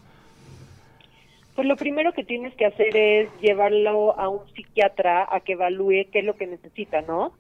[1.58, 6.06] Pues lo primero que tienes que hacer es llevarlo a un psiquiatra a que evalúe
[6.12, 7.34] qué es lo que necesita, ¿no?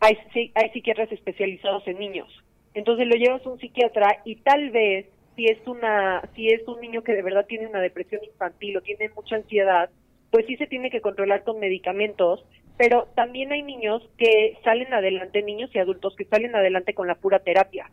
[0.00, 0.18] Hay,
[0.56, 2.26] hay psiquiatras especializados en niños.
[2.74, 5.06] Entonces lo llevas a un psiquiatra y tal vez
[5.36, 8.80] si es una si es un niño que de verdad tiene una depresión infantil o
[8.80, 9.90] tiene mucha ansiedad,
[10.32, 12.44] pues sí se tiene que controlar con medicamentos,
[12.78, 17.14] pero también hay niños que salen adelante, niños y adultos que salen adelante con la
[17.14, 17.88] pura terapia.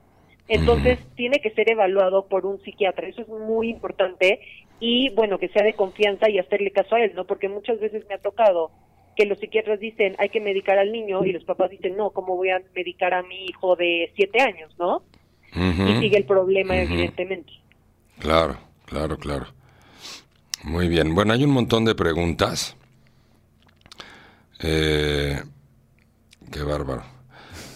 [0.48, 4.40] Entonces tiene que ser evaluado por un psiquiatra, eso es muy importante
[4.80, 7.26] y bueno, que sea de confianza y hacerle caso a él, ¿no?
[7.26, 8.72] Porque muchas veces me ha tocado
[9.16, 12.36] que los psiquiatras dicen hay que medicar al niño y los papás dicen no, ¿cómo
[12.36, 15.02] voy a medicar a mi hijo de siete años, no?
[15.54, 17.52] Y sigue el problema evidentemente.
[18.20, 19.48] Claro, claro, claro.
[20.64, 21.16] Muy bien.
[21.16, 22.76] Bueno, hay un montón de preguntas.
[24.62, 25.42] Eh,
[26.52, 27.04] qué bárbaro.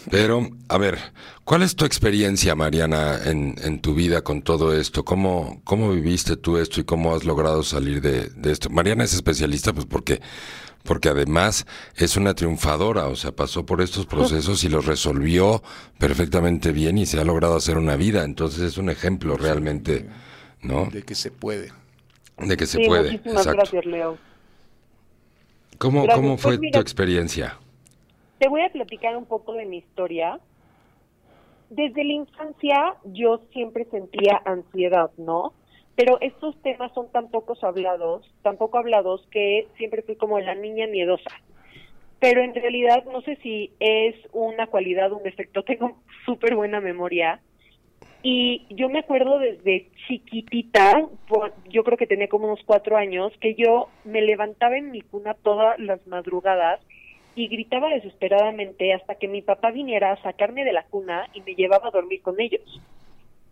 [0.10, 0.98] Pero, a ver,
[1.44, 5.06] ¿cuál es tu experiencia, Mariana, en, en tu vida con todo esto?
[5.06, 8.70] ¿Cómo, ¿Cómo viviste tú esto y cómo has logrado salir de, de esto?
[8.70, 10.20] Mariana es especialista, pues porque,
[10.84, 15.62] porque además es una triunfadora, o sea, pasó por estos procesos y los resolvió
[16.00, 18.24] perfectamente bien y se ha logrado hacer una vida.
[18.24, 20.08] Entonces es un ejemplo realmente,
[20.64, 20.86] ¿no?
[20.92, 21.72] De que se puede.
[22.40, 23.12] De que se sí, puede.
[23.12, 23.58] Muchísimas Exacto.
[23.58, 24.18] gracias, Leo.
[25.78, 26.16] ¿Cómo, Gracias.
[26.22, 27.58] ¿Cómo fue Pues mira- tu experiencia?
[28.42, 30.40] Te voy a platicar un poco de mi historia.
[31.70, 35.54] Desde la infancia yo siempre sentía ansiedad, ¿no?
[35.96, 40.56] Pero estos temas son tan pocos hablados, tan poco hablados que siempre fui como la
[40.56, 41.30] niña miedosa.
[42.20, 45.62] Pero en realidad no sé si es una cualidad o un defecto.
[45.64, 47.42] Tengo súper buena memoria.
[48.24, 51.08] Y yo me acuerdo desde chiquitita,
[51.70, 55.36] yo creo que tenía como unos cuatro años, que yo me levantaba en mi cuna
[55.36, 56.80] todas las madrugadas
[57.36, 61.56] y gritaba desesperadamente hasta que mi papá viniera a sacarme de la cuna y me
[61.56, 62.82] llevaba a dormir con ellos.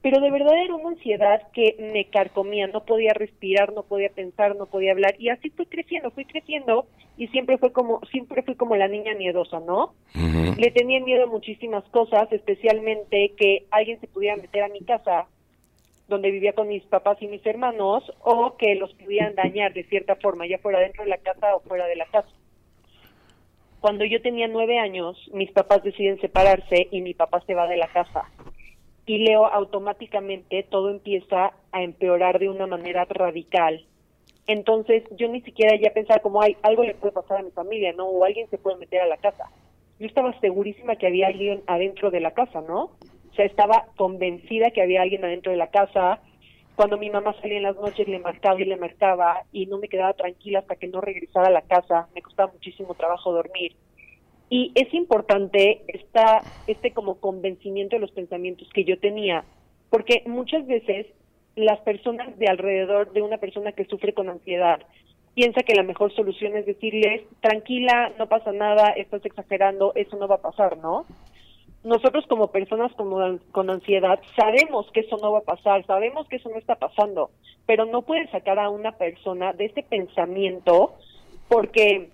[0.01, 4.55] Pero de verdad era una ansiedad que me carcomía, no podía respirar, no podía pensar,
[4.55, 8.55] no podía hablar y así fui creciendo, fui creciendo y siempre fue como siempre fui
[8.55, 9.93] como la niña miedosa, ¿no?
[10.13, 15.27] Le tenía miedo a muchísimas cosas, especialmente que alguien se pudiera meter a mi casa
[16.07, 20.15] donde vivía con mis papás y mis hermanos o que los pudieran dañar de cierta
[20.15, 22.29] forma, ya fuera dentro de la casa o fuera de la casa.
[23.79, 27.77] Cuando yo tenía nueve años, mis papás deciden separarse y mi papá se va de
[27.77, 28.25] la casa.
[29.05, 33.85] Y Leo automáticamente todo empieza a empeorar de una manera radical.
[34.47, 37.93] Entonces yo ni siquiera ya pensaba como hay algo le puede pasar a mi familia,
[37.93, 38.07] ¿no?
[38.07, 39.49] O alguien se puede meter a la casa.
[39.99, 42.83] Yo estaba segurísima que había alguien adentro de la casa, ¿no?
[43.31, 46.19] O sea, estaba convencida que había alguien adentro de la casa.
[46.79, 49.89] Cuando mi mamá salía en las noches le marcaba y le marcaba y no me
[49.89, 52.07] quedaba tranquila hasta que no regresara a la casa.
[52.15, 53.75] Me costaba muchísimo trabajo dormir.
[54.49, 59.43] Y es importante esta, este como convencimiento de los pensamientos que yo tenía,
[59.89, 61.07] porque muchas veces
[61.57, 64.79] las personas de alrededor de una persona que sufre con ansiedad
[65.35, 70.29] piensa que la mejor solución es decirles, tranquila, no pasa nada, estás exagerando, eso no
[70.29, 71.05] va a pasar, ¿no?
[71.83, 76.35] Nosotros como personas como, con ansiedad sabemos que eso no va a pasar, sabemos que
[76.35, 77.31] eso no está pasando,
[77.65, 80.93] pero no puedes sacar a una persona de ese pensamiento
[81.47, 82.09] porque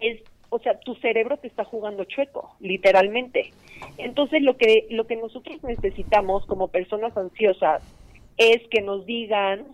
[0.00, 3.52] es o sea, tu cerebro te está jugando chueco, literalmente.
[3.98, 7.82] Entonces, lo que lo que nosotros necesitamos como personas ansiosas
[8.36, 9.66] es que nos digan,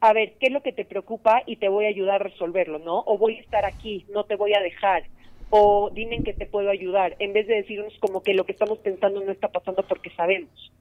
[0.00, 1.42] a ver, ¿qué es lo que te preocupa?
[1.46, 3.02] Y te voy a ayudar a resolverlo, ¿no?
[3.06, 5.04] O voy a estar aquí, no te voy a dejar.
[5.50, 8.52] O dime en qué te puedo ayudar, en vez de decirnos como que lo que
[8.52, 10.72] estamos pensando no está pasando porque sabemos.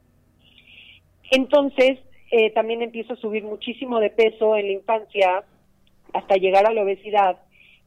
[1.32, 2.00] Entonces,
[2.32, 5.44] eh, también empiezo a subir muchísimo de peso en la infancia
[6.14, 7.38] hasta llegar a la obesidad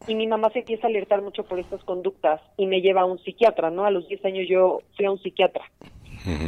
[0.07, 3.07] y mi mamá se empieza a alertar mucho por estas conductas y me lleva a
[3.07, 3.85] un psiquiatra, ¿no?
[3.85, 5.64] A los 10 años yo fui a un psiquiatra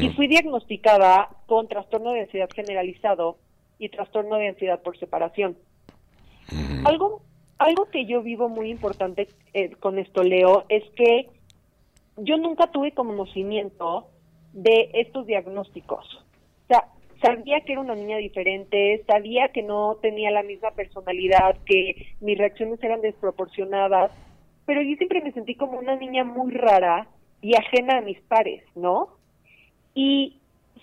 [0.01, 3.39] y fui diagnosticada con trastorno de ansiedad generalizado
[3.79, 5.57] y trastorno de ansiedad por separación.
[6.85, 7.23] Algo
[7.59, 11.29] algo que yo vivo muy importante eh, con esto, Leo, es que
[12.17, 14.09] yo nunca tuve conocimiento
[14.53, 16.07] de estos diagnósticos.
[16.65, 16.89] O sea,
[17.21, 22.39] sabía que era una niña diferente, sabía que no tenía la misma personalidad, que mis
[22.39, 24.13] reacciones eran desproporcionadas,
[24.67, 27.09] pero yo siempre me sentí como una niña muy rara
[27.43, 29.09] y ajena a mis pares, ¿no?
[29.95, 30.39] Y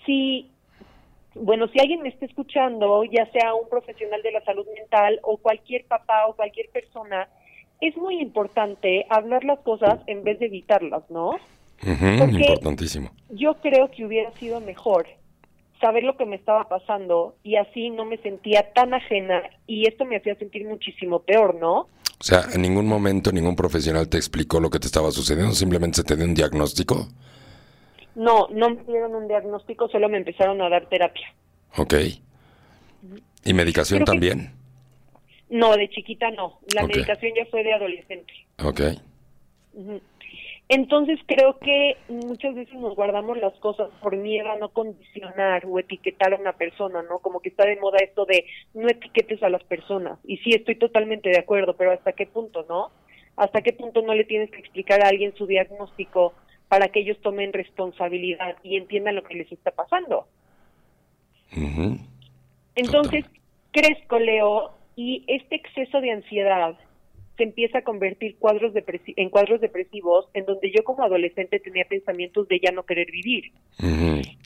[0.06, 0.51] si,
[1.34, 5.36] bueno, si alguien me está escuchando, ya sea un profesional de la salud mental o
[5.38, 7.28] cualquier papá o cualquier persona,
[7.80, 11.32] es muy importante hablar las cosas en vez de evitarlas, ¿no?
[11.80, 13.10] Porque- importantísimo.
[13.30, 15.06] yo creo que hubiera sido mejor
[15.80, 20.04] saber lo que me estaba pasando y así no me sentía tan ajena y esto
[20.04, 21.88] me hacía sentir muchísimo peor, ¿no?
[22.20, 25.96] O sea, en ningún momento ningún profesional te explicó lo que te estaba sucediendo, simplemente
[25.96, 27.08] se te dio un diagnóstico.
[28.14, 31.32] No, no me dieron un diagnóstico, solo me empezaron a dar terapia.
[31.78, 31.94] Ok.
[33.44, 34.52] ¿Y medicación Creo que- también?
[35.48, 38.32] No, de chiquita no, la medicación ya fue de adolescente.
[38.64, 38.80] Ok.
[39.74, 40.00] Ujú.
[40.68, 45.78] Entonces creo que muchas veces nos guardamos las cosas por miedo a no condicionar o
[45.78, 47.18] etiquetar a una persona, ¿no?
[47.18, 50.18] Como que está de moda esto de no etiquetes a las personas.
[50.24, 52.90] Y sí, estoy totalmente de acuerdo, pero ¿hasta qué punto, no?
[53.36, 56.32] ¿Hasta qué punto no le tienes que explicar a alguien su diagnóstico
[56.72, 60.26] para que ellos tomen responsabilidad y entiendan lo que les está pasando?
[62.74, 63.26] Entonces,
[63.72, 66.78] crezco, Leo, y este exceso de ansiedad
[67.36, 72.48] se empieza a convertir cuadros en cuadros depresivos en donde yo como adolescente tenía pensamientos
[72.48, 73.52] de ya no querer vivir.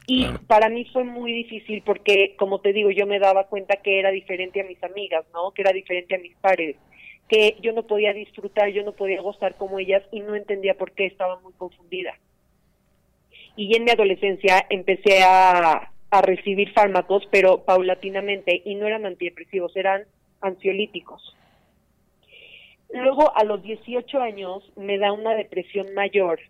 [0.09, 0.41] Y Claro.
[0.49, 4.11] para mí fue muy difícil porque, como te digo, yo me daba cuenta que era
[4.11, 5.53] diferente a mis amigas, ¿no?
[5.53, 6.74] Que era diferente a mis pares.
[7.29, 10.93] Que yo no podía disfrutar, yo no podía gozar como ellas y no entendía por
[10.93, 12.14] qué estaba muy confundida.
[13.57, 15.91] Y en mi adolescencia empecé a,
[16.22, 20.05] recibir fármacos, pero paulatinamente, y no eran antidepresivos, eran
[20.41, 21.37] ansiolíticos.
[22.91, 26.41] Luego, a los 18 años, me da una depresión mayor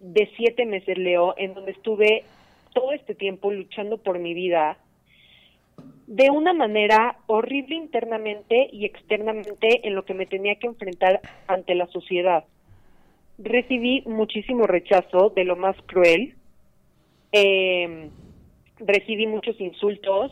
[0.00, 2.24] de siete meses, Leo, en donde estuve
[2.72, 4.78] todo este tiempo luchando por mi vida
[6.06, 11.74] de una manera horrible internamente y externamente en lo que me tenía que enfrentar ante
[11.74, 12.44] la sociedad.
[13.38, 16.34] Recibí muchísimo rechazo de lo más cruel,
[17.32, 18.08] eh,
[18.78, 20.30] recibí muchos insultos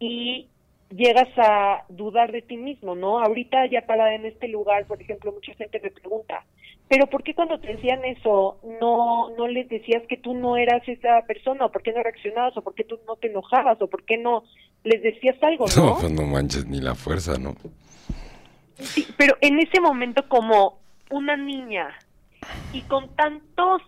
[0.00, 0.48] y
[0.90, 3.20] llegas a dudar de ti mismo, ¿no?
[3.20, 6.44] Ahorita ya parada en este lugar, por ejemplo, mucha gente me pregunta,
[6.88, 10.86] pero ¿por qué cuando te decían eso no no les decías que tú no eras
[10.88, 11.66] esa persona?
[11.66, 12.56] ¿O por qué no reaccionabas?
[12.56, 13.80] ¿O por qué tú no te enojabas?
[13.82, 14.44] ¿O por qué no
[14.84, 15.84] les decías algo, no?
[15.86, 17.54] No, pues no manches ni la fuerza, ¿no?
[18.78, 20.78] Sí, pero en ese momento como
[21.10, 21.88] una niña
[22.72, 23.82] y con tantos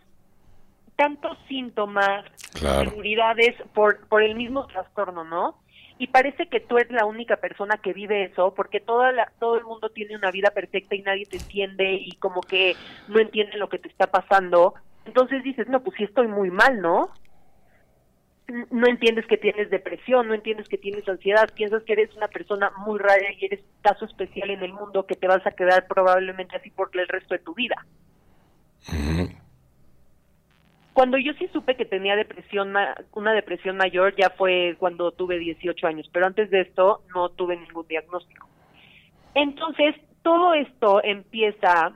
[0.96, 2.90] tantos síntomas, Claro.
[2.90, 5.57] seguridades por por el mismo trastorno, ¿no?
[6.01, 9.59] Y parece que tú eres la única persona que vive eso, porque toda la, todo
[9.59, 12.74] el mundo tiene una vida perfecta y nadie te entiende y como que
[13.09, 14.72] no entiende lo que te está pasando.
[15.05, 17.11] Entonces dices, no, pues sí estoy muy mal, ¿no?
[18.70, 22.72] No entiendes que tienes depresión, no entiendes que tienes ansiedad, piensas que eres una persona
[22.78, 26.57] muy rara y eres caso especial en el mundo que te vas a quedar probablemente
[26.57, 27.84] así por el resto de tu vida.
[31.01, 32.74] Cuando yo sí supe que tenía depresión,
[33.12, 37.57] una depresión mayor, ya fue cuando tuve 18 años, pero antes de esto no tuve
[37.57, 38.46] ningún diagnóstico.
[39.34, 41.94] Entonces, todo esto empieza,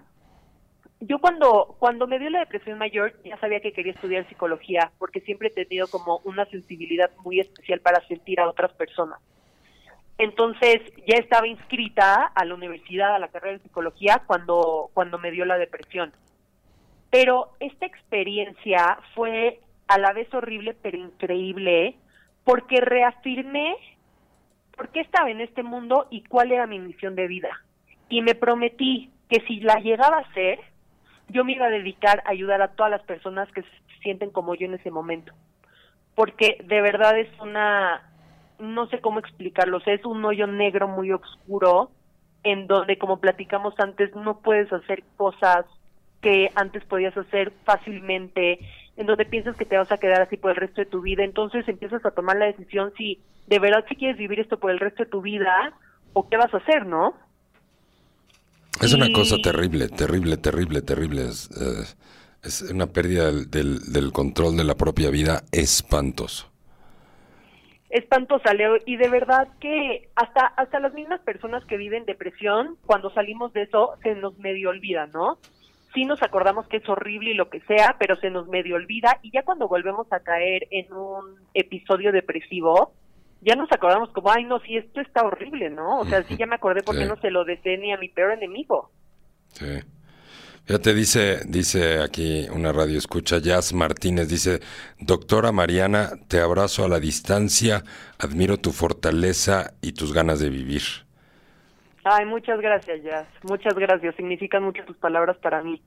[1.01, 5.21] yo cuando, cuando me dio la depresión mayor, ya sabía que quería estudiar psicología, porque
[5.21, 9.21] siempre he tenido como una sensibilidad muy especial para sentir a otras personas.
[10.17, 15.31] Entonces, ya estaba inscrita a la universidad, a la carrera de psicología, cuando, cuando me
[15.31, 16.11] dio la depresión.
[17.15, 21.95] Pero esta experiencia fue a la vez horrible pero increíble
[22.43, 23.77] porque reafirmé
[24.77, 27.51] por qué estaba en este mundo y cuál era mi misión de vida.
[28.09, 30.59] Y me prometí que si la llegaba a hacer,
[31.29, 33.69] yo me iba a dedicar a ayudar a todas las personas que se
[34.03, 35.33] sienten como yo en ese momento.
[36.17, 38.11] Porque de verdad es una,
[38.59, 41.93] no sé cómo explicarlo, es un hoyo negro muy oscuro
[42.43, 45.65] en donde, como platicamos antes, no puedes hacer cosas
[46.25, 48.59] que antes podías hacer fácilmente,
[48.97, 51.23] en donde piensas que te vas a quedar así por el resto de tu vida,
[51.25, 54.81] entonces empiezas a tomar la decisión si de verdad si quieres vivir esto por el
[54.81, 55.75] resto de tu vida
[56.15, 57.15] o qué vas a hacer, ¿no?
[58.83, 61.23] Es una cosa terrible, terrible, terrible, terrible.
[61.29, 61.85] Es, eh,
[62.43, 66.51] es una pérdida del, del- del control de la propia vida espantoso.
[67.91, 73.11] espantosa, Leo, y de verdad que hasta hasta las mismas personas que viven depresión, cuando
[73.15, 75.39] salimos de eso, se nos medio olvida, ¿no?
[75.95, 79.19] Sí nos acordamos que es horrible y lo que sea, pero se nos medio olvida,
[79.23, 82.93] y ya cuando volvemos a caer en un episodio depresivo,
[83.43, 86.01] ya nos acordamos como, ay, no, sí, esto está horrible, ¿no?
[86.01, 87.09] O sea, sí ya me acordé porque Sí.
[87.09, 88.91] no se lo deseé ni a mi peor enemigo.
[89.53, 89.67] Sí.
[90.65, 94.61] Fíjate, dice, dice aquí una radio escucha, Jazz Martínez, dice,
[94.99, 97.85] doctora Mariana, te abrazo a la distancia,
[98.19, 101.04] admiro tu fortaleza y tus ganas de vivir.
[102.05, 103.27] Ay, muchas gracias, Jazz.
[103.43, 104.15] Muchas gracias.
[104.17, 105.83] Significan mucho tus palabras para mí.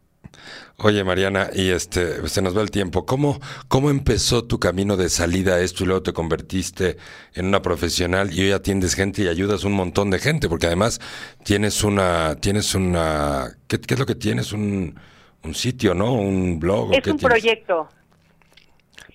[0.77, 3.05] Oye, Mariana, y este, se nos va el tiempo.
[3.05, 6.97] ¿Cómo, ¿Cómo empezó tu camino de salida a esto y luego te convertiste
[7.33, 10.49] en una profesional y hoy atiendes gente y ayudas un montón de gente?
[10.49, 10.99] Porque además
[11.43, 14.51] tienes una, tienes una, ¿qué, qué es lo que tienes?
[14.53, 14.99] Un,
[15.43, 16.13] un sitio, ¿no?
[16.13, 16.89] Un blog.
[16.91, 17.39] ¿o Es qué un tienes?
[17.39, 17.87] proyecto.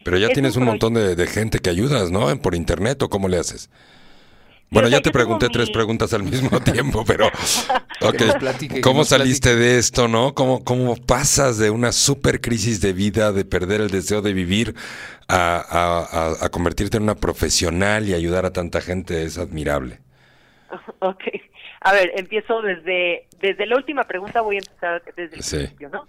[0.05, 2.35] Pero ya es tienes un un montón de, de gente que ayudas, ¿no?
[2.41, 3.71] Por internet o cómo le haces.
[4.73, 7.27] Bueno, ya te pregunté tres mi- preguntas al mismo tiempo, pero
[8.01, 8.17] ok.
[8.17, 10.35] Que nos platique, que ¿Cómo saliste de esto, no?
[10.35, 14.75] ¿Cómo, ¿Cómo pasas de una super crisis de vida, de perder el deseo de vivir,
[15.29, 19.23] a, a- a- a convertirte en una profesional y ayudar a tanta gente?
[19.25, 20.01] Es admirable.
[21.01, 21.23] Ok.
[21.83, 25.57] A ver, empiezo desde, desde la última pregunta, voy a empezar desde el Sí.
[25.57, 26.07] principio, ¿no?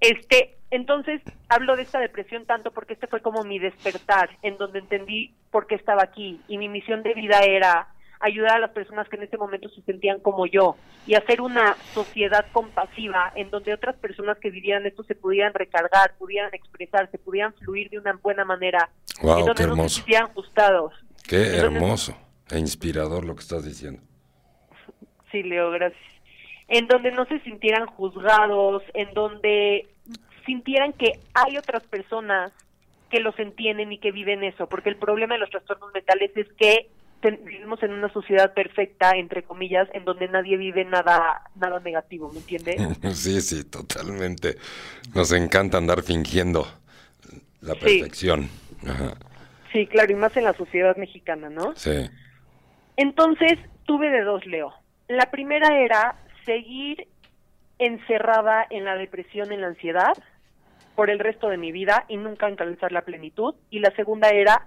[0.00, 4.80] Este, entonces, hablo de esta depresión tanto porque este fue como mi despertar, en donde
[4.80, 6.40] entendí por qué estaba aquí.
[6.48, 7.88] Y mi misión de vida era
[8.18, 11.76] ayudar a las personas que en ese momento se sentían como yo y hacer una
[11.92, 17.52] sociedad compasiva en donde otras personas que vivieran esto se pudieran recargar, pudieran expresarse, pudieran
[17.54, 18.88] fluir de una buena manera,
[19.22, 20.94] Wow, en donde qué no se sintieran gustados.
[21.28, 22.16] Qué Entonces- hermoso
[22.50, 24.00] e inspirador lo que estás diciendo.
[25.30, 26.00] Sí, Leo, gracias.
[26.68, 29.86] En donde no se sintieran juzgados, en donde
[30.46, 32.52] sintieran que hay otras personas
[33.10, 36.46] que los entienden y que viven eso, porque el problema de los trastornos mentales es
[36.54, 36.88] que
[37.44, 42.38] vivimos en una sociedad perfecta, entre comillas, en donde nadie vive nada, nada negativo, ¿me
[42.38, 42.76] entiendes?
[43.14, 44.56] Sí, sí, totalmente.
[45.14, 46.66] Nos encanta andar fingiendo
[47.60, 48.48] la perfección.
[49.72, 51.74] Sí, claro, y más en la sociedad mexicana, ¿no?
[51.74, 52.08] Sí.
[52.96, 54.72] Entonces, tuve de dos, Leo.
[55.08, 57.08] La primera era seguir
[57.78, 60.14] encerrada en la depresión, en la ansiedad,
[60.96, 63.54] por el resto de mi vida y nunca alcanzar la plenitud.
[63.70, 64.66] Y la segunda era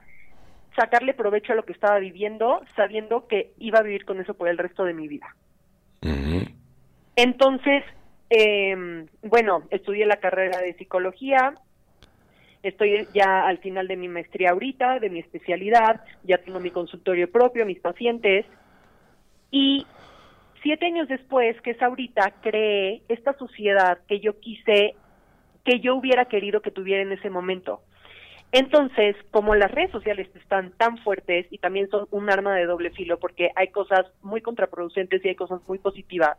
[0.76, 4.48] sacarle provecho a lo que estaba viviendo, sabiendo que iba a vivir con eso por
[4.48, 5.36] el resto de mi vida.
[7.16, 7.84] Entonces,
[8.30, 11.56] eh, bueno, estudié la carrera de psicología,
[12.64, 17.30] estoy ya al final de mi maestría ahorita, de mi especialidad, ya tengo mi consultorio
[17.30, 18.46] propio, mis pacientes,
[19.52, 19.86] y
[20.62, 24.96] siete años después, que es ahorita, creé esta sociedad que yo quise,
[25.66, 27.82] que yo hubiera querido que tuviera en ese momento.
[28.52, 32.90] Entonces, como las redes sociales están tan fuertes y también son un arma de doble
[32.92, 36.38] filo porque hay cosas muy contraproducentes y hay cosas muy positivas,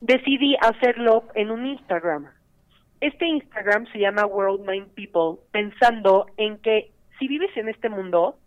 [0.00, 2.26] decidí hacerlo en un Instagram.
[3.00, 8.38] Este Instagram se llama World Mind People, pensando en que si vives en este mundo,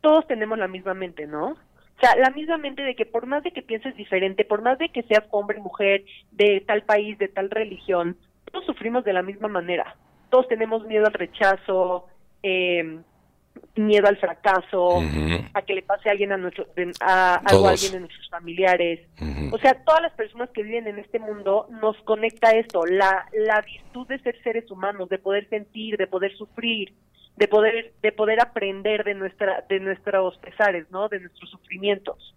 [0.00, 1.48] todos tenemos la misma mente, ¿no?
[1.50, 4.78] O sea, la misma mente de que por más de que pienses diferente, por más
[4.78, 8.16] de que seas hombre, mujer, de tal país, de tal religión,
[8.50, 9.96] todos sufrimos de la misma manera.
[10.30, 12.06] Todos tenemos miedo al rechazo,
[12.42, 12.98] eh,
[13.76, 15.02] miedo al fracaso,
[15.54, 16.66] a que le pase a alguien a nuestro,
[17.00, 19.00] a, algo a alguien de nuestros familiares.
[19.52, 23.60] O sea, todas las personas que viven en este mundo nos conecta esto, la, la
[23.62, 26.92] virtud de ser seres humanos, de poder sentir, de poder sufrir,
[27.36, 31.08] de poder de poder aprender de nuestra de nuestros pesares, ¿no?
[31.08, 32.34] De nuestros sufrimientos.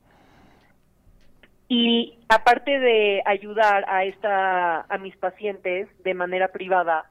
[1.74, 7.10] Y aparte de ayudar a esta a mis pacientes de manera privada,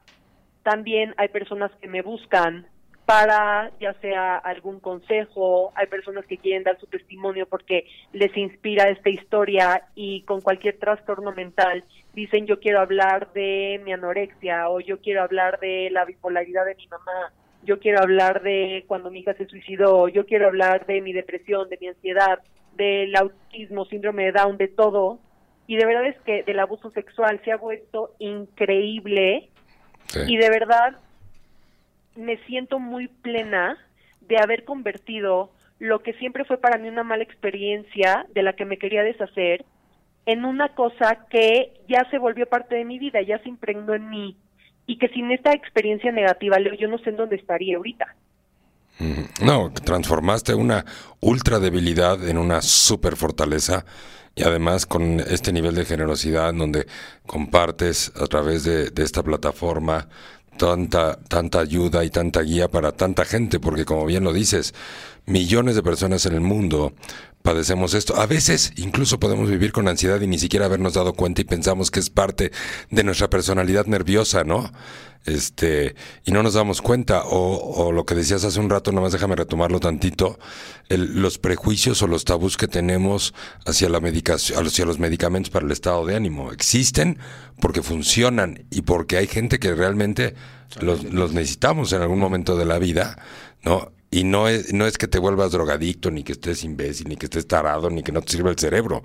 [0.61, 2.67] también hay personas que me buscan
[3.07, 8.87] para ya sea algún consejo, hay personas que quieren dar su testimonio porque les inspira
[8.91, 11.83] esta historia y con cualquier trastorno mental
[12.13, 16.75] dicen yo quiero hablar de mi anorexia o yo quiero hablar de la bipolaridad de
[16.75, 17.33] mi mamá
[17.63, 21.69] yo quiero hablar de cuando mi hija se suicidó, yo quiero hablar de mi depresión,
[21.69, 22.39] de mi ansiedad,
[22.75, 25.19] del autismo, síndrome de Down, de todo.
[25.67, 29.49] Y de verdad es que del abuso sexual se ha vuelto increíble
[30.27, 30.97] y de verdad
[32.15, 33.77] me siento muy plena
[34.21, 38.65] de haber convertido lo que siempre fue para mí una mala experiencia de la que
[38.65, 39.65] me quería deshacer
[40.25, 44.09] en una cosa que ya se volvió parte de mi vida, ya se impregnó en
[44.09, 44.37] mí
[44.85, 48.15] y que sin esta experiencia negativa, Leo, yo no sé en dónde estaría ahorita.
[49.41, 50.85] No, transformaste una
[51.19, 53.85] ultra debilidad en una super fortaleza
[54.35, 56.87] y además con este nivel de generosidad en donde
[57.25, 60.07] compartes a través de, de esta plataforma
[60.57, 64.73] tanta, tanta ayuda y tanta guía para tanta gente, porque como bien lo dices,
[65.25, 66.93] millones de personas en el mundo
[67.41, 68.15] padecemos esto.
[68.15, 71.91] A veces incluso podemos vivir con ansiedad y ni siquiera habernos dado cuenta y pensamos
[71.91, 72.51] que es parte
[72.89, 74.71] de nuestra personalidad nerviosa, ¿no?
[75.25, 75.95] Este,
[76.25, 77.23] y no nos damos cuenta.
[77.25, 80.39] O, o lo que decías hace un rato, nomás déjame retomarlo tantito,
[80.89, 83.33] los prejuicios o los tabús que tenemos
[83.65, 86.51] hacia la medicación, hacia los medicamentos para el estado de ánimo.
[86.51, 87.19] Existen
[87.59, 90.35] porque funcionan y porque hay gente que realmente
[90.79, 93.17] los, los necesitamos en algún momento de la vida,
[93.63, 93.91] ¿no?
[94.13, 97.27] Y no es, no es que te vuelvas drogadicto, ni que estés imbécil, ni que
[97.27, 99.01] estés tarado, ni que no te sirva el cerebro.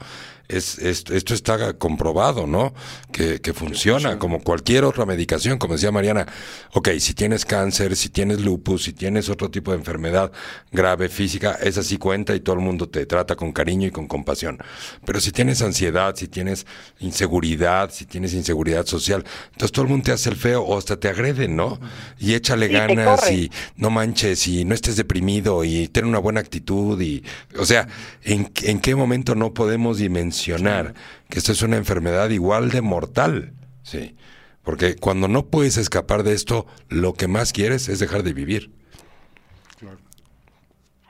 [0.49, 2.75] Es, esto está comprobado, ¿no?
[3.13, 6.27] Que, que funciona como cualquier otra medicación, como decía Mariana.
[6.73, 10.33] Ok, si tienes cáncer, si tienes lupus, si tienes otro tipo de enfermedad
[10.73, 14.09] grave física, esa sí cuenta y todo el mundo te trata con cariño y con
[14.09, 14.59] compasión.
[15.05, 16.67] Pero si tienes ansiedad, si tienes
[16.99, 20.99] inseguridad, si tienes inseguridad social, entonces todo el mundo te hace el feo o hasta
[20.99, 21.79] te agrede, ¿no?
[22.19, 27.01] Y échale ganas y no manches y no estés deprimido y tener una buena actitud
[27.01, 27.25] y,
[27.59, 27.89] o sea,
[28.23, 30.95] ¿en, en qué momento no podemos dimensionar
[31.29, 33.53] que esto es una enfermedad igual de mortal?
[33.83, 34.17] Sí,
[34.63, 38.71] porque cuando no puedes escapar de esto, lo que más quieres es dejar de vivir.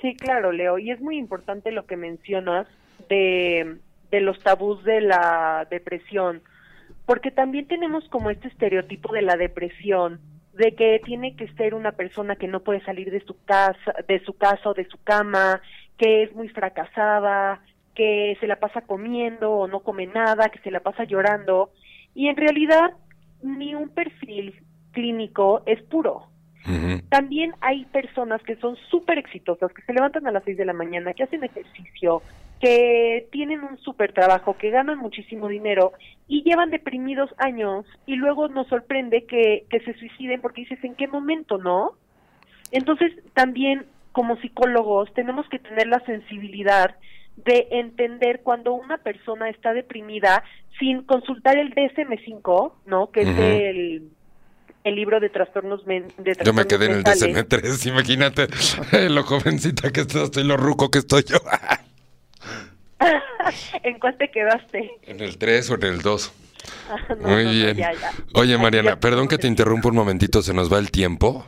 [0.01, 2.67] Sí, claro, Leo, y es muy importante lo que mencionas
[3.09, 3.79] de,
[4.11, 6.43] de los tabús de la depresión,
[7.07, 10.21] porque también tenemos como este estereotipo de la depresión
[10.57, 14.25] de que tiene que ser una persona que no puede salir de su casa, de
[14.25, 15.61] su casa o de su cama,
[15.99, 17.61] que es muy fracasada,
[17.95, 21.71] que se la pasa comiendo o no come nada, que se la pasa llorando,
[22.15, 22.93] y en realidad
[23.43, 24.55] ni un perfil
[24.93, 26.29] clínico es puro.
[27.09, 30.73] También hay personas que son súper exitosas, que se levantan a las seis de la
[30.73, 32.23] mañana, que hacen ejercicio,
[32.61, 35.93] que tienen un súper trabajo, que ganan muchísimo dinero
[36.27, 40.95] y llevan deprimidos años y luego nos sorprende que, que se suiciden porque dices, ¿en
[40.95, 41.93] qué momento no?
[42.73, 46.97] Entonces también como psicólogos tenemos que tener la sensibilidad
[47.37, 50.43] de entender cuando una persona está deprimida
[50.79, 53.11] sin consultar el DSM-5, ¿no?
[53.11, 54.11] Que es el,
[54.87, 57.23] el libro de trastornos, men- de Yo me trastornos quedé en el mentales.
[57.23, 61.39] DSM-3, imagínate lo jovencita que estás y lo ruco que estoy yo.
[63.83, 64.91] ¿En cuál te quedaste?
[65.03, 66.33] en el 3 o en el 2.
[66.91, 67.77] Ah, no, Muy no, bien.
[67.77, 68.11] ya, ya.
[68.35, 71.47] Oye, Mariana, perdón que te interrumpa un momentito, se nos va el tiempo.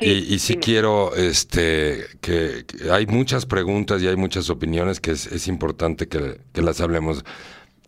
[0.00, 0.64] Sí, y, y sí dime.
[0.64, 6.08] quiero, este, que, que hay muchas preguntas y hay muchas opiniones que es, es importante
[6.08, 7.24] que, que las hablemos.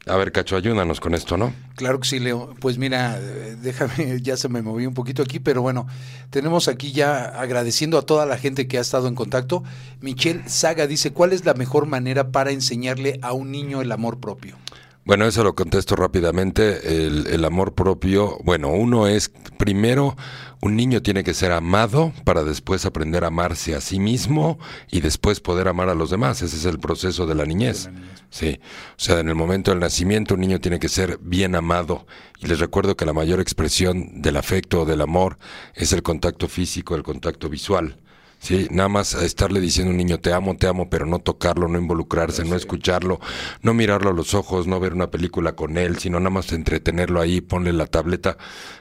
[0.08, 1.52] A ver, Cacho, ayúdanos con esto, ¿no?
[1.74, 2.54] Claro que sí, Leo.
[2.60, 5.88] Pues mira, eh, déjame, ya se me movió un poquito aquí, pero bueno,
[6.30, 9.64] tenemos aquí ya agradeciendo a toda la gente que ha estado en contacto.
[10.00, 14.20] Michelle Saga dice, ¿cuál es la mejor manera para enseñarle a un niño el amor
[14.20, 14.56] propio?
[15.04, 17.06] Bueno, eso lo contesto rápidamente.
[17.06, 20.16] El, el amor propio, bueno, uno es, primero,
[20.62, 24.58] un niño tiene que ser amado para después aprender a amarse a sí mismo
[24.90, 26.42] y después poder amar a los demás.
[26.42, 27.90] Ese es el proceso de la niñez.
[28.30, 32.06] Sí, o sea, en el momento del nacimiento un niño tiene que ser bien amado.
[32.38, 35.38] Y les recuerdo que la mayor expresión del afecto o del amor
[35.74, 37.98] es el contacto físico, el contacto visual.
[38.38, 41.66] Sí, nada más estarle diciendo a un niño te amo, te amo, pero no tocarlo,
[41.68, 43.18] no involucrarse, no escucharlo,
[43.62, 47.20] no mirarlo a los ojos, no ver una película con él, sino nada más entretenerlo
[47.20, 48.36] ahí, ponle la tableta.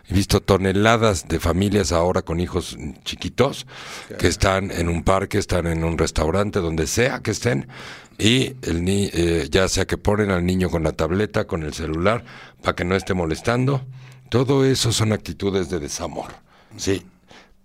[0.07, 3.65] He visto toneladas de familias ahora con hijos chiquitos
[4.19, 7.67] que están en un parque, están en un restaurante, donde sea que estén,
[8.19, 11.73] y el ni eh, ya sea que ponen al niño con la tableta, con el
[11.73, 12.23] celular,
[12.61, 13.83] para que no esté molestando.
[14.29, 16.33] Todo eso son actitudes de desamor.
[16.77, 17.05] Sí,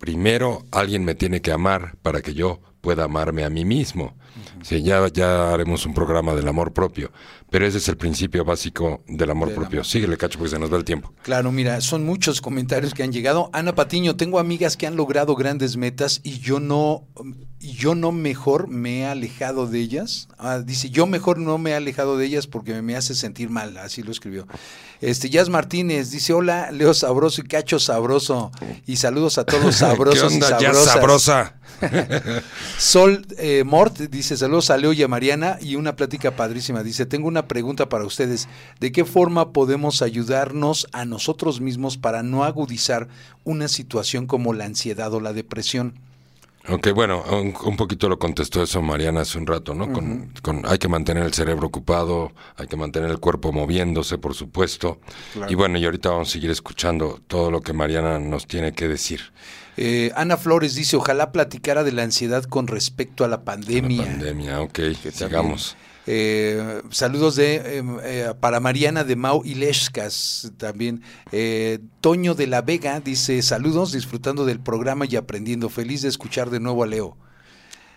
[0.01, 4.17] primero alguien me tiene que amar para que yo pueda amarme a mí mismo.
[4.63, 7.13] Sí, ya, ya haremos un programa del amor propio,
[7.51, 9.83] pero ese es el principio básico del amor propio.
[9.85, 11.13] Síguele, cacho, porque se nos va el tiempo.
[11.23, 13.51] Claro, mira, son muchos comentarios que han llegado.
[13.53, 17.07] Ana Patiño, tengo amigas que han logrado grandes metas y yo no,
[17.59, 20.29] yo no mejor me he alejado de ellas.
[20.39, 23.77] Ah, dice, yo mejor no me he alejado de ellas porque me hace sentir mal,
[23.79, 24.47] así lo escribió.
[25.01, 28.53] Este, Jazz Martínez dice, hola, Leo Sabroso y Cacho Sabroso.
[28.87, 30.93] Y saludos a todos sabrosos ¿Qué onda, y sabrosas.
[30.93, 31.55] sabrosa?
[32.79, 36.83] Sol eh, Mort dice saludos a Leo y a Mariana y una plática padrísima.
[36.83, 38.49] Dice, tengo una pregunta para ustedes.
[38.81, 43.09] ¿De qué forma podemos ayudarnos a nosotros mismos para no agudizar
[43.45, 45.95] una situación como la ansiedad o la depresión?
[46.69, 49.91] Ok, bueno, un, un poquito lo contestó eso Mariana hace un rato, ¿no?
[49.93, 54.35] Con, con- hay que mantener el cerebro ocupado, hay que mantener el cuerpo moviéndose, por
[54.35, 55.01] supuesto.
[55.49, 58.89] Y bueno, y ahorita vamos a seguir escuchando todo lo que Mariana nos tiene que
[58.89, 59.21] decir.
[59.79, 64.03] Eh, Ana Flores dice, ojalá platicara de la ansiedad con respecto a la pandemia.
[64.03, 65.77] La pandemia, ok, también- sigamos.
[66.07, 71.03] Eh, saludos de eh, eh, para Mariana de Mau y Leshkas también.
[71.33, 75.69] Eh, Toño de la Vega dice saludos, disfrutando del programa y aprendiendo.
[75.69, 77.17] Feliz de escuchar de nuevo a Leo.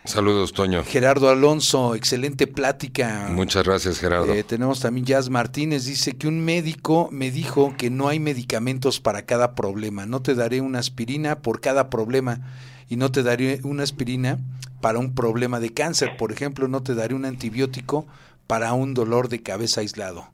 [0.06, 0.84] Saludos, Toño.
[0.84, 3.30] Gerardo Alonso, excelente plática.
[3.32, 4.34] Muchas gracias, Gerardo.
[4.34, 9.00] Eh, tenemos también Jazz Martínez, dice que un médico me dijo que no hay medicamentos
[9.00, 10.06] para cada problema.
[10.06, 12.42] No te daré una aspirina por cada problema
[12.90, 14.40] y no te daré una aspirina
[14.82, 16.18] para un problema de cáncer.
[16.18, 18.06] Por ejemplo, no te daré un antibiótico
[18.48, 20.30] para un dolor de cabeza aislado,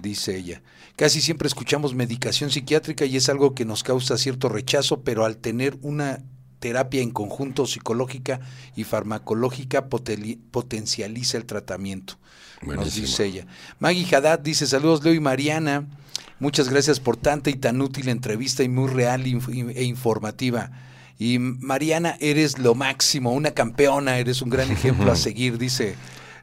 [0.00, 0.62] dice ella.
[0.96, 5.36] Casi siempre escuchamos medicación psiquiátrica y es algo que nos causa cierto rechazo, pero al
[5.36, 6.20] tener una
[6.58, 8.40] terapia en conjunto psicológica
[8.74, 12.18] y farmacológica potencializa el tratamiento.
[12.62, 13.46] Nos dice ella.
[13.78, 15.86] Maggie Haddad dice, saludos Leo y Mariana.
[16.40, 20.70] Muchas gracias por tanta y tan útil entrevista y muy real e informativa.
[21.18, 25.96] Y Mariana, eres lo máximo, una campeona, eres un gran ejemplo a seguir, dice.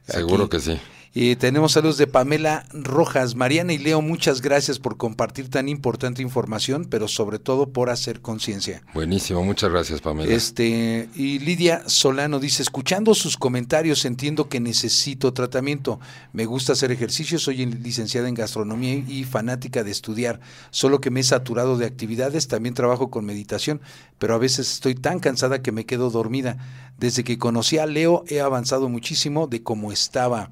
[0.06, 0.50] Seguro aquí.
[0.50, 0.80] que sí.
[1.18, 3.36] Y tenemos saludos de Pamela Rojas.
[3.36, 8.20] Mariana y Leo, muchas gracias por compartir tan importante información, pero sobre todo por hacer
[8.20, 8.82] conciencia.
[8.92, 10.30] Buenísimo, muchas gracias, Pamela.
[10.30, 16.00] Este, y Lidia Solano dice, escuchando sus comentarios entiendo que necesito tratamiento.
[16.34, 21.10] Me gusta hacer ejercicio, soy en- licenciada en gastronomía y fanática de estudiar, solo que
[21.10, 23.80] me he saturado de actividades, también trabajo con meditación,
[24.18, 26.58] pero a veces estoy tan cansada que me quedo dormida.
[26.98, 30.50] Desde que conocí a Leo he avanzado muchísimo de cómo estaba,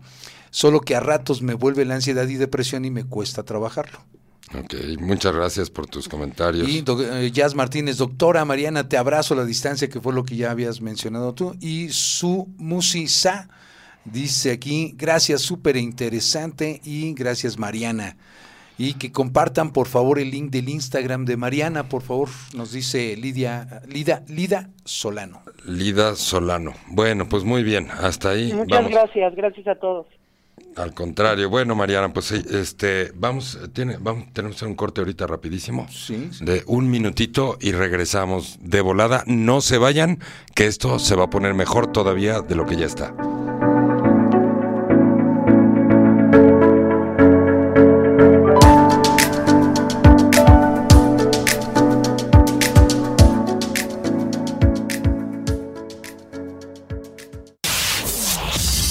[0.54, 3.98] solo que a ratos me vuelve la ansiedad y depresión y me cuesta trabajarlo.
[4.56, 6.68] Ok, muchas gracias por tus comentarios.
[6.68, 10.22] Y do- eh, Jazz Martínez, doctora Mariana, te abrazo a la distancia, que fue lo
[10.24, 11.56] que ya habías mencionado tú.
[11.60, 13.48] Y su Musisa
[14.04, 18.16] dice aquí, gracias, súper interesante y gracias Mariana.
[18.78, 23.16] Y que compartan por favor el link del Instagram de Mariana, por favor, nos dice
[23.16, 25.42] Lidia, Lida, Lida Solano.
[25.64, 26.74] Lida Solano.
[26.88, 28.52] Bueno, pues muy bien, hasta ahí.
[28.52, 28.90] Muchas vamos.
[28.92, 30.06] gracias, gracias a todos.
[30.76, 35.86] Al contrario, bueno, Mariana, pues este, vamos, tiene, vamos, tenemos un corte ahorita rapidísimo.
[35.88, 36.44] Sí, sí.
[36.44, 39.22] De un minutito y regresamos de volada.
[39.26, 40.18] No se vayan,
[40.54, 43.14] que esto se va a poner mejor todavía de lo que ya está.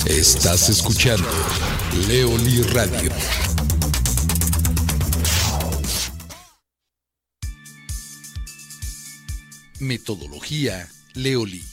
[0.06, 1.28] Estás escuchando
[1.94, 3.12] Leoli Radio.
[9.80, 11.64] Metodología Leoli.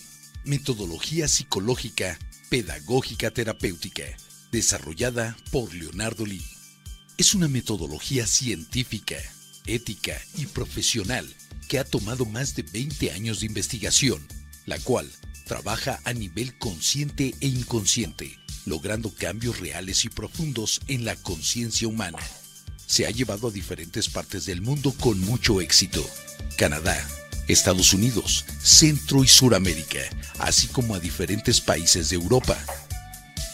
[0.45, 2.19] Metodología psicológica,
[2.51, 4.05] pedagógica terapéutica,
[4.53, 6.45] desarrollada por Leonardo Lee.
[7.17, 9.17] Es una metodología científica,
[9.65, 11.27] ética y profesional
[11.69, 14.21] que ha tomado más de 20 años de investigación,
[14.67, 15.11] la cual
[15.47, 18.39] trabaja a nivel consciente e inconsciente,
[18.71, 22.21] logrando cambios reales y profundos en la conciencia humana.
[22.87, 26.09] Se ha llevado a diferentes partes del mundo con mucho éxito.
[26.57, 26.97] Canadá,
[27.49, 30.01] Estados Unidos, Centro y Suramérica,
[30.39, 32.57] así como a diferentes países de Europa.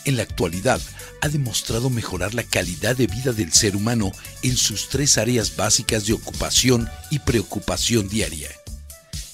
[0.05, 0.81] En la actualidad,
[1.23, 4.13] ha demostrado mejorar la calidad de vida del ser humano
[4.43, 8.51] en sus tres áreas básicas de ocupación y preocupación diaria.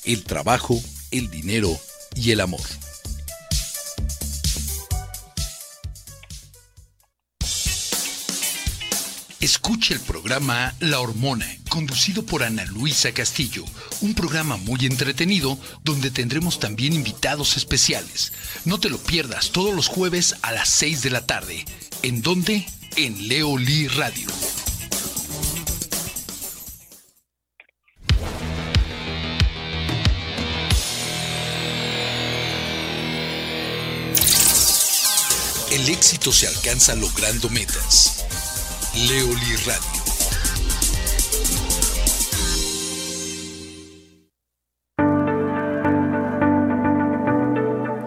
[0.05, 0.81] El trabajo,
[1.11, 1.79] el dinero
[2.15, 2.63] y el amor.
[9.43, 13.65] Escuche el programa La Hormona, conducido por Ana Luisa Castillo,
[14.01, 18.33] un programa muy entretenido donde tendremos también invitados especiales.
[18.65, 21.65] No te lo pierdas todos los jueves a las 6 de la tarde.
[22.05, 22.65] ¿En dónde?
[22.95, 24.29] En Leoli Radio.
[35.73, 38.25] El éxito se alcanza logrando metas.
[38.95, 40.03] Leoli Radio.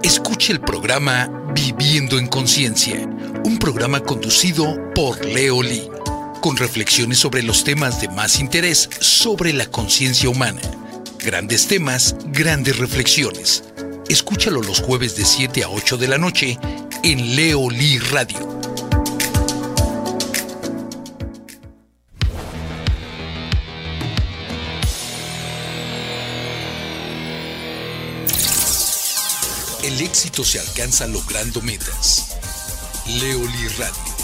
[0.04, 3.00] Escuche el programa Viviendo en Conciencia,
[3.46, 5.90] un programa conducido por Leoli,
[6.42, 10.62] con reflexiones sobre los temas de más interés sobre la conciencia humana.
[11.18, 13.64] Grandes temas, grandes reflexiones.
[14.08, 16.60] Escúchalo los jueves de 7 a 8 de la noche
[17.02, 18.65] en Leoli Radio.
[29.86, 32.38] El éxito se alcanza logrando metas.
[33.06, 34.16] Leoli Radio.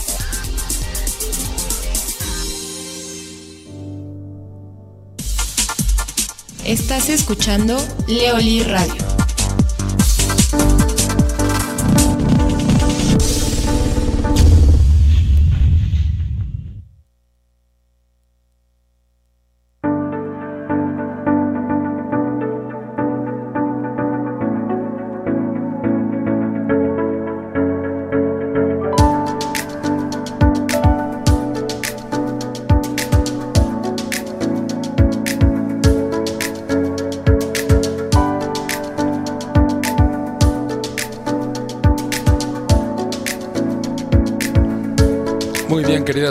[6.66, 9.21] Estás escuchando Leoli Radio.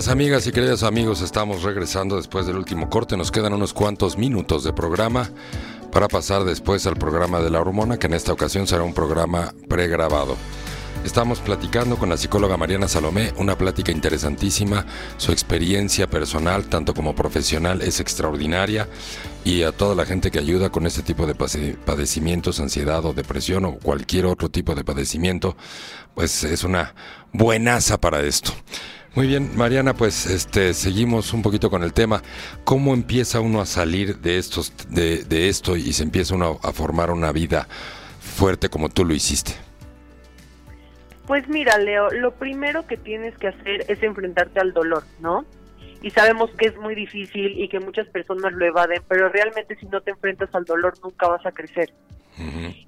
[0.01, 3.19] Queridas amigas y queridos amigos, estamos regresando después del último corte.
[3.19, 5.29] Nos quedan unos cuantos minutos de programa
[5.93, 9.53] para pasar después al programa de la hormona, que en esta ocasión será un programa
[9.69, 10.39] pregrabado.
[11.05, 14.87] Estamos platicando con la psicóloga Mariana Salomé, una plática interesantísima.
[15.19, 18.89] Su experiencia personal, tanto como profesional, es extraordinaria.
[19.45, 23.67] Y a toda la gente que ayuda con este tipo de padecimientos, ansiedad o depresión
[23.67, 25.59] o cualquier otro tipo de padecimiento,
[26.15, 26.95] pues es una
[27.35, 28.53] buenaza para esto.
[29.15, 32.23] Muy bien, Mariana, pues este seguimos un poquito con el tema.
[32.63, 36.73] ¿Cómo empieza uno a salir de estos, de, de esto y se empieza uno a
[36.73, 37.67] formar una vida
[38.21, 39.53] fuerte como tú lo hiciste?
[41.27, 45.45] Pues mira, Leo, lo primero que tienes que hacer es enfrentarte al dolor, ¿no?
[46.03, 49.87] Y sabemos que es muy difícil y que muchas personas lo evaden, pero realmente si
[49.87, 51.93] no te enfrentas al dolor nunca vas a crecer.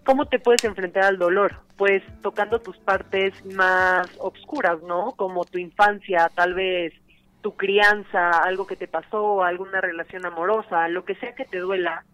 [0.05, 1.57] ¿Cómo te puedes enfrentar al dolor?
[1.77, 5.13] Pues tocando tus partes más obscuras, ¿no?
[5.13, 6.93] Como tu infancia, tal vez
[7.41, 12.05] tu crianza, algo que te pasó, alguna relación amorosa, lo que sea que te duela.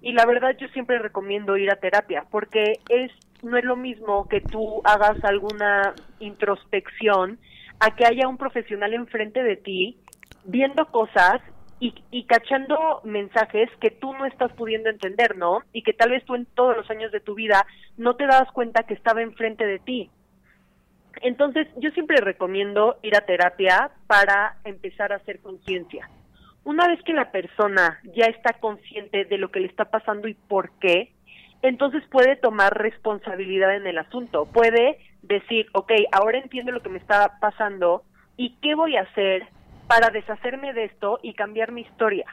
[0.00, 3.12] Y la verdad yo siempre recomiendo ir a terapia porque es
[3.42, 7.38] no es lo mismo que tú hagas alguna introspección
[7.80, 9.98] a que haya un profesional enfrente de ti
[10.44, 11.40] viendo cosas
[11.82, 15.62] y, y cachando mensajes que tú no estás pudiendo entender, ¿no?
[15.72, 17.66] Y que tal vez tú en todos los años de tu vida
[17.96, 20.08] no te dabas cuenta que estaba enfrente de ti.
[21.22, 26.08] Entonces, yo siempre recomiendo ir a terapia para empezar a hacer conciencia.
[26.62, 30.34] Una vez que la persona ya está consciente de lo que le está pasando y
[30.34, 31.10] por qué,
[31.62, 34.46] entonces puede tomar responsabilidad en el asunto.
[34.46, 38.04] Puede decir, ok, ahora entiendo lo que me está pasando
[38.36, 39.48] y qué voy a hacer
[39.92, 42.24] para deshacerme de esto y cambiar mi historia.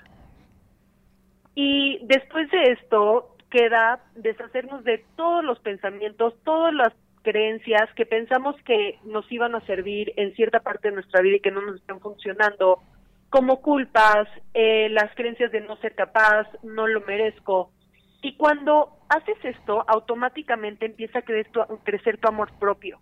[1.55, 8.55] Y después de esto queda deshacernos de todos los pensamientos, todas las creencias que pensamos
[8.63, 11.75] que nos iban a servir en cierta parte de nuestra vida y que no nos
[11.75, 12.81] están funcionando,
[13.29, 17.71] como culpas, eh, las creencias de no ser capaz, no lo merezco.
[18.21, 21.23] Y cuando haces esto, automáticamente empieza a
[21.83, 23.01] crecer tu amor propio.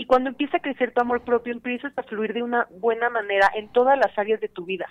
[0.00, 3.50] Y cuando empieza a crecer tu amor propio, empiezas a fluir de una buena manera
[3.54, 4.86] en todas las áreas de tu vida.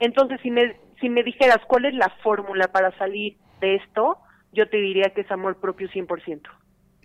[0.00, 4.18] Entonces, si me, si me dijeras cuál es la fórmula para salir de esto,
[4.50, 6.40] yo te diría que es amor propio 100%.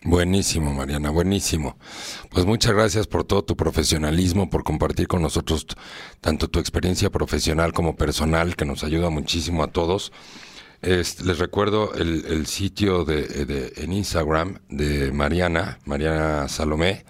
[0.06, 1.78] Buenísimo, Mariana, buenísimo.
[2.32, 5.68] Pues muchas gracias por todo tu profesionalismo, por compartir con nosotros
[6.22, 10.12] tanto tu experiencia profesional como personal, que nos ayuda muchísimo a todos.
[10.82, 17.04] Les recuerdo el, sitio de, en Instagram de Mariana, Mariana Salomé,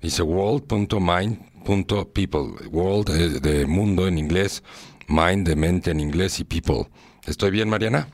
[0.00, 4.62] dice world.mind.people, world de, de mundo en inglés,
[5.08, 6.86] mind de mente en inglés y people.
[7.26, 8.08] ¿Estoy bien, Mariana?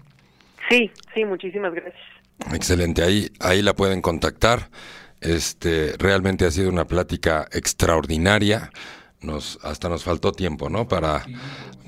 [0.68, 2.02] Sí, sí, muchísimas gracias.
[2.52, 4.70] Excelente, ahí, ahí la pueden contactar.
[5.20, 8.70] Este, realmente ha sido una plática extraordinaria.
[9.20, 10.86] Nos, hasta nos faltó tiempo, ¿no?
[10.86, 11.24] Para,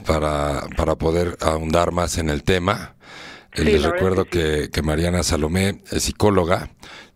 [0.06, 2.94] para, para poder ahondar más en el tema.
[3.54, 6.70] Les recuerdo que, que, Mariana Salomé es psicóloga,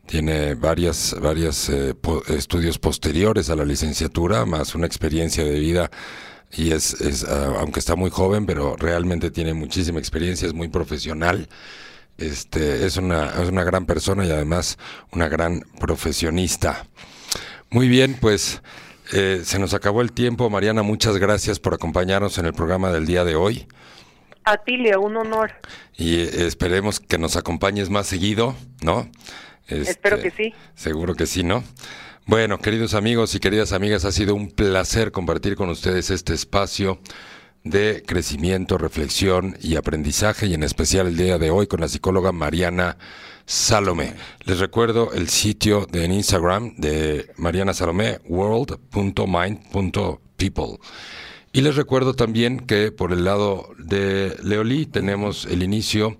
[0.06, 1.94] tiene varias, varias eh,
[2.28, 5.90] estudios posteriores a la licenciatura, más una experiencia de vida
[6.56, 10.68] y es, es ah, aunque está muy joven, pero realmente tiene muchísima experiencia, es muy
[10.68, 11.48] profesional.
[12.16, 14.78] Este, es una, es una gran persona y además
[15.10, 16.86] una gran profesionista.
[17.70, 18.62] Muy bien, pues
[19.12, 20.48] eh, se nos acabó el tiempo.
[20.50, 23.66] Mariana, muchas gracias por acompañarnos en el programa del día de hoy.
[24.44, 25.52] A ti, Leo, un honor.
[25.96, 29.10] Y eh, esperemos que nos acompañes más seguido, ¿no?
[29.66, 30.54] Espero que sí.
[30.74, 31.64] Seguro que sí, ¿no?
[32.26, 36.98] Bueno, queridos amigos y queridas amigas, ha sido un placer compartir con ustedes este espacio
[37.64, 42.32] de crecimiento, reflexión y aprendizaje, y en especial el día de hoy con la psicóloga
[42.32, 42.98] Mariana
[43.46, 44.14] Salomé.
[44.44, 50.78] Les recuerdo el sitio de en Instagram de Mariana Salomé, world.mind.people.
[51.52, 56.16] Y les recuerdo también que por el lado de Leolí tenemos el inicio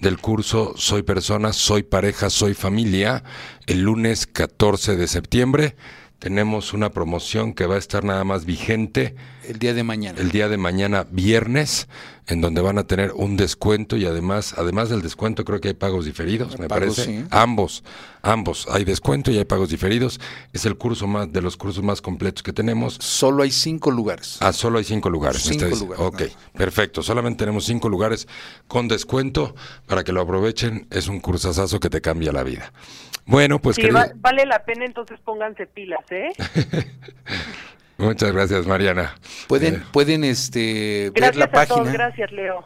[0.00, 3.24] del curso Soy persona, soy pareja, soy familia,
[3.66, 5.76] el lunes 14 de septiembre.
[6.18, 9.14] Tenemos una promoción que va a estar nada más vigente.
[9.44, 10.20] El día de mañana.
[10.20, 11.86] El día de mañana, viernes,
[12.26, 15.74] en donde van a tener un descuento y además, además del descuento, creo que hay
[15.74, 17.24] pagos diferidos, me parece.
[17.30, 17.84] Ambos,
[18.20, 18.66] ambos.
[18.68, 20.18] Hay descuento y hay pagos diferidos.
[20.52, 22.98] Es el curso más, de los cursos más completos que tenemos.
[23.00, 24.38] Solo hay cinco lugares.
[24.40, 25.40] Ah, solo hay cinco lugares.
[25.42, 26.04] Cinco lugares.
[26.04, 27.00] Ok, perfecto.
[27.00, 28.26] Solamente tenemos cinco lugares
[28.66, 29.54] con descuento
[29.86, 30.88] para que lo aprovechen.
[30.90, 32.72] Es un cursazazo que te cambia la vida.
[33.28, 33.82] Bueno, pues sí,
[34.16, 36.30] vale la pena, entonces pónganse pilas, ¿eh?
[37.98, 39.14] Muchas gracias, Mariana.
[39.48, 41.92] Pueden, eh, pueden este, ver la página.
[41.92, 42.64] gracias, Leo.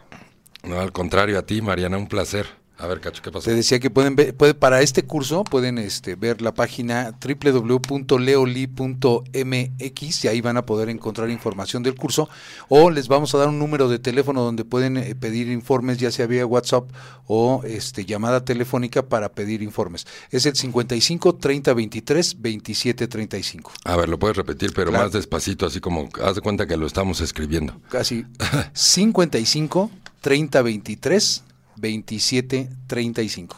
[0.63, 2.47] No, al contrario, a ti, Mariana, un placer.
[2.83, 3.45] A ver, Cacho, ¿qué pasó?
[3.45, 10.25] Te decía que pueden ver, puede, para este curso pueden este, ver la página www.leoli.mx
[10.25, 12.29] y ahí van a poder encontrar información del curso
[12.69, 16.11] o les vamos a dar un número de teléfono donde pueden eh, pedir informes ya
[16.11, 16.91] sea vía WhatsApp
[17.29, 20.05] o este, llamada telefónica para pedir informes.
[20.33, 23.75] Es el 55 30 23 27 35.
[23.85, 26.89] A ver, lo puedes repetir, pero más despacito, así como haz de cuenta que lo
[26.89, 27.81] estamos escribiendo.
[27.91, 28.27] Casi
[28.73, 29.89] 55
[30.21, 31.45] 30 23
[31.77, 33.57] 2735.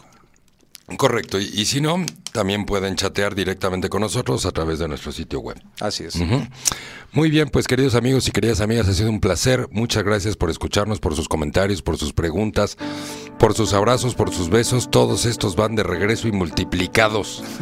[0.98, 5.40] Correcto, y, si no, también pueden chatear directamente con nosotros a través de nuestro sitio
[5.40, 5.58] web.
[5.80, 6.18] Así es.
[7.12, 9.66] Muy bien, pues queridos amigos y queridas amigas, ha sido un placer.
[9.70, 12.76] Muchas gracias por escucharnos, por sus comentarios, por sus preguntas,
[13.38, 14.90] por sus abrazos, por sus besos.
[14.90, 17.42] Todos estos van de regreso y multiplicados.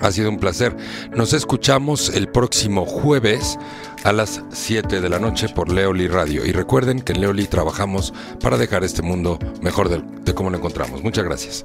[0.00, 0.76] Ha sido un placer.
[1.10, 3.58] Nos escuchamos el próximo jueves
[4.04, 6.44] a las 7 de la noche por Leoli Radio.
[6.44, 10.58] Y recuerden que en Leoli trabajamos para dejar este mundo mejor de, de cómo lo
[10.58, 11.02] encontramos.
[11.02, 11.64] Muchas gracias.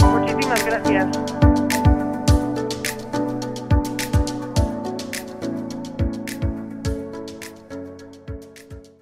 [0.00, 1.33] Muchísimas gracias.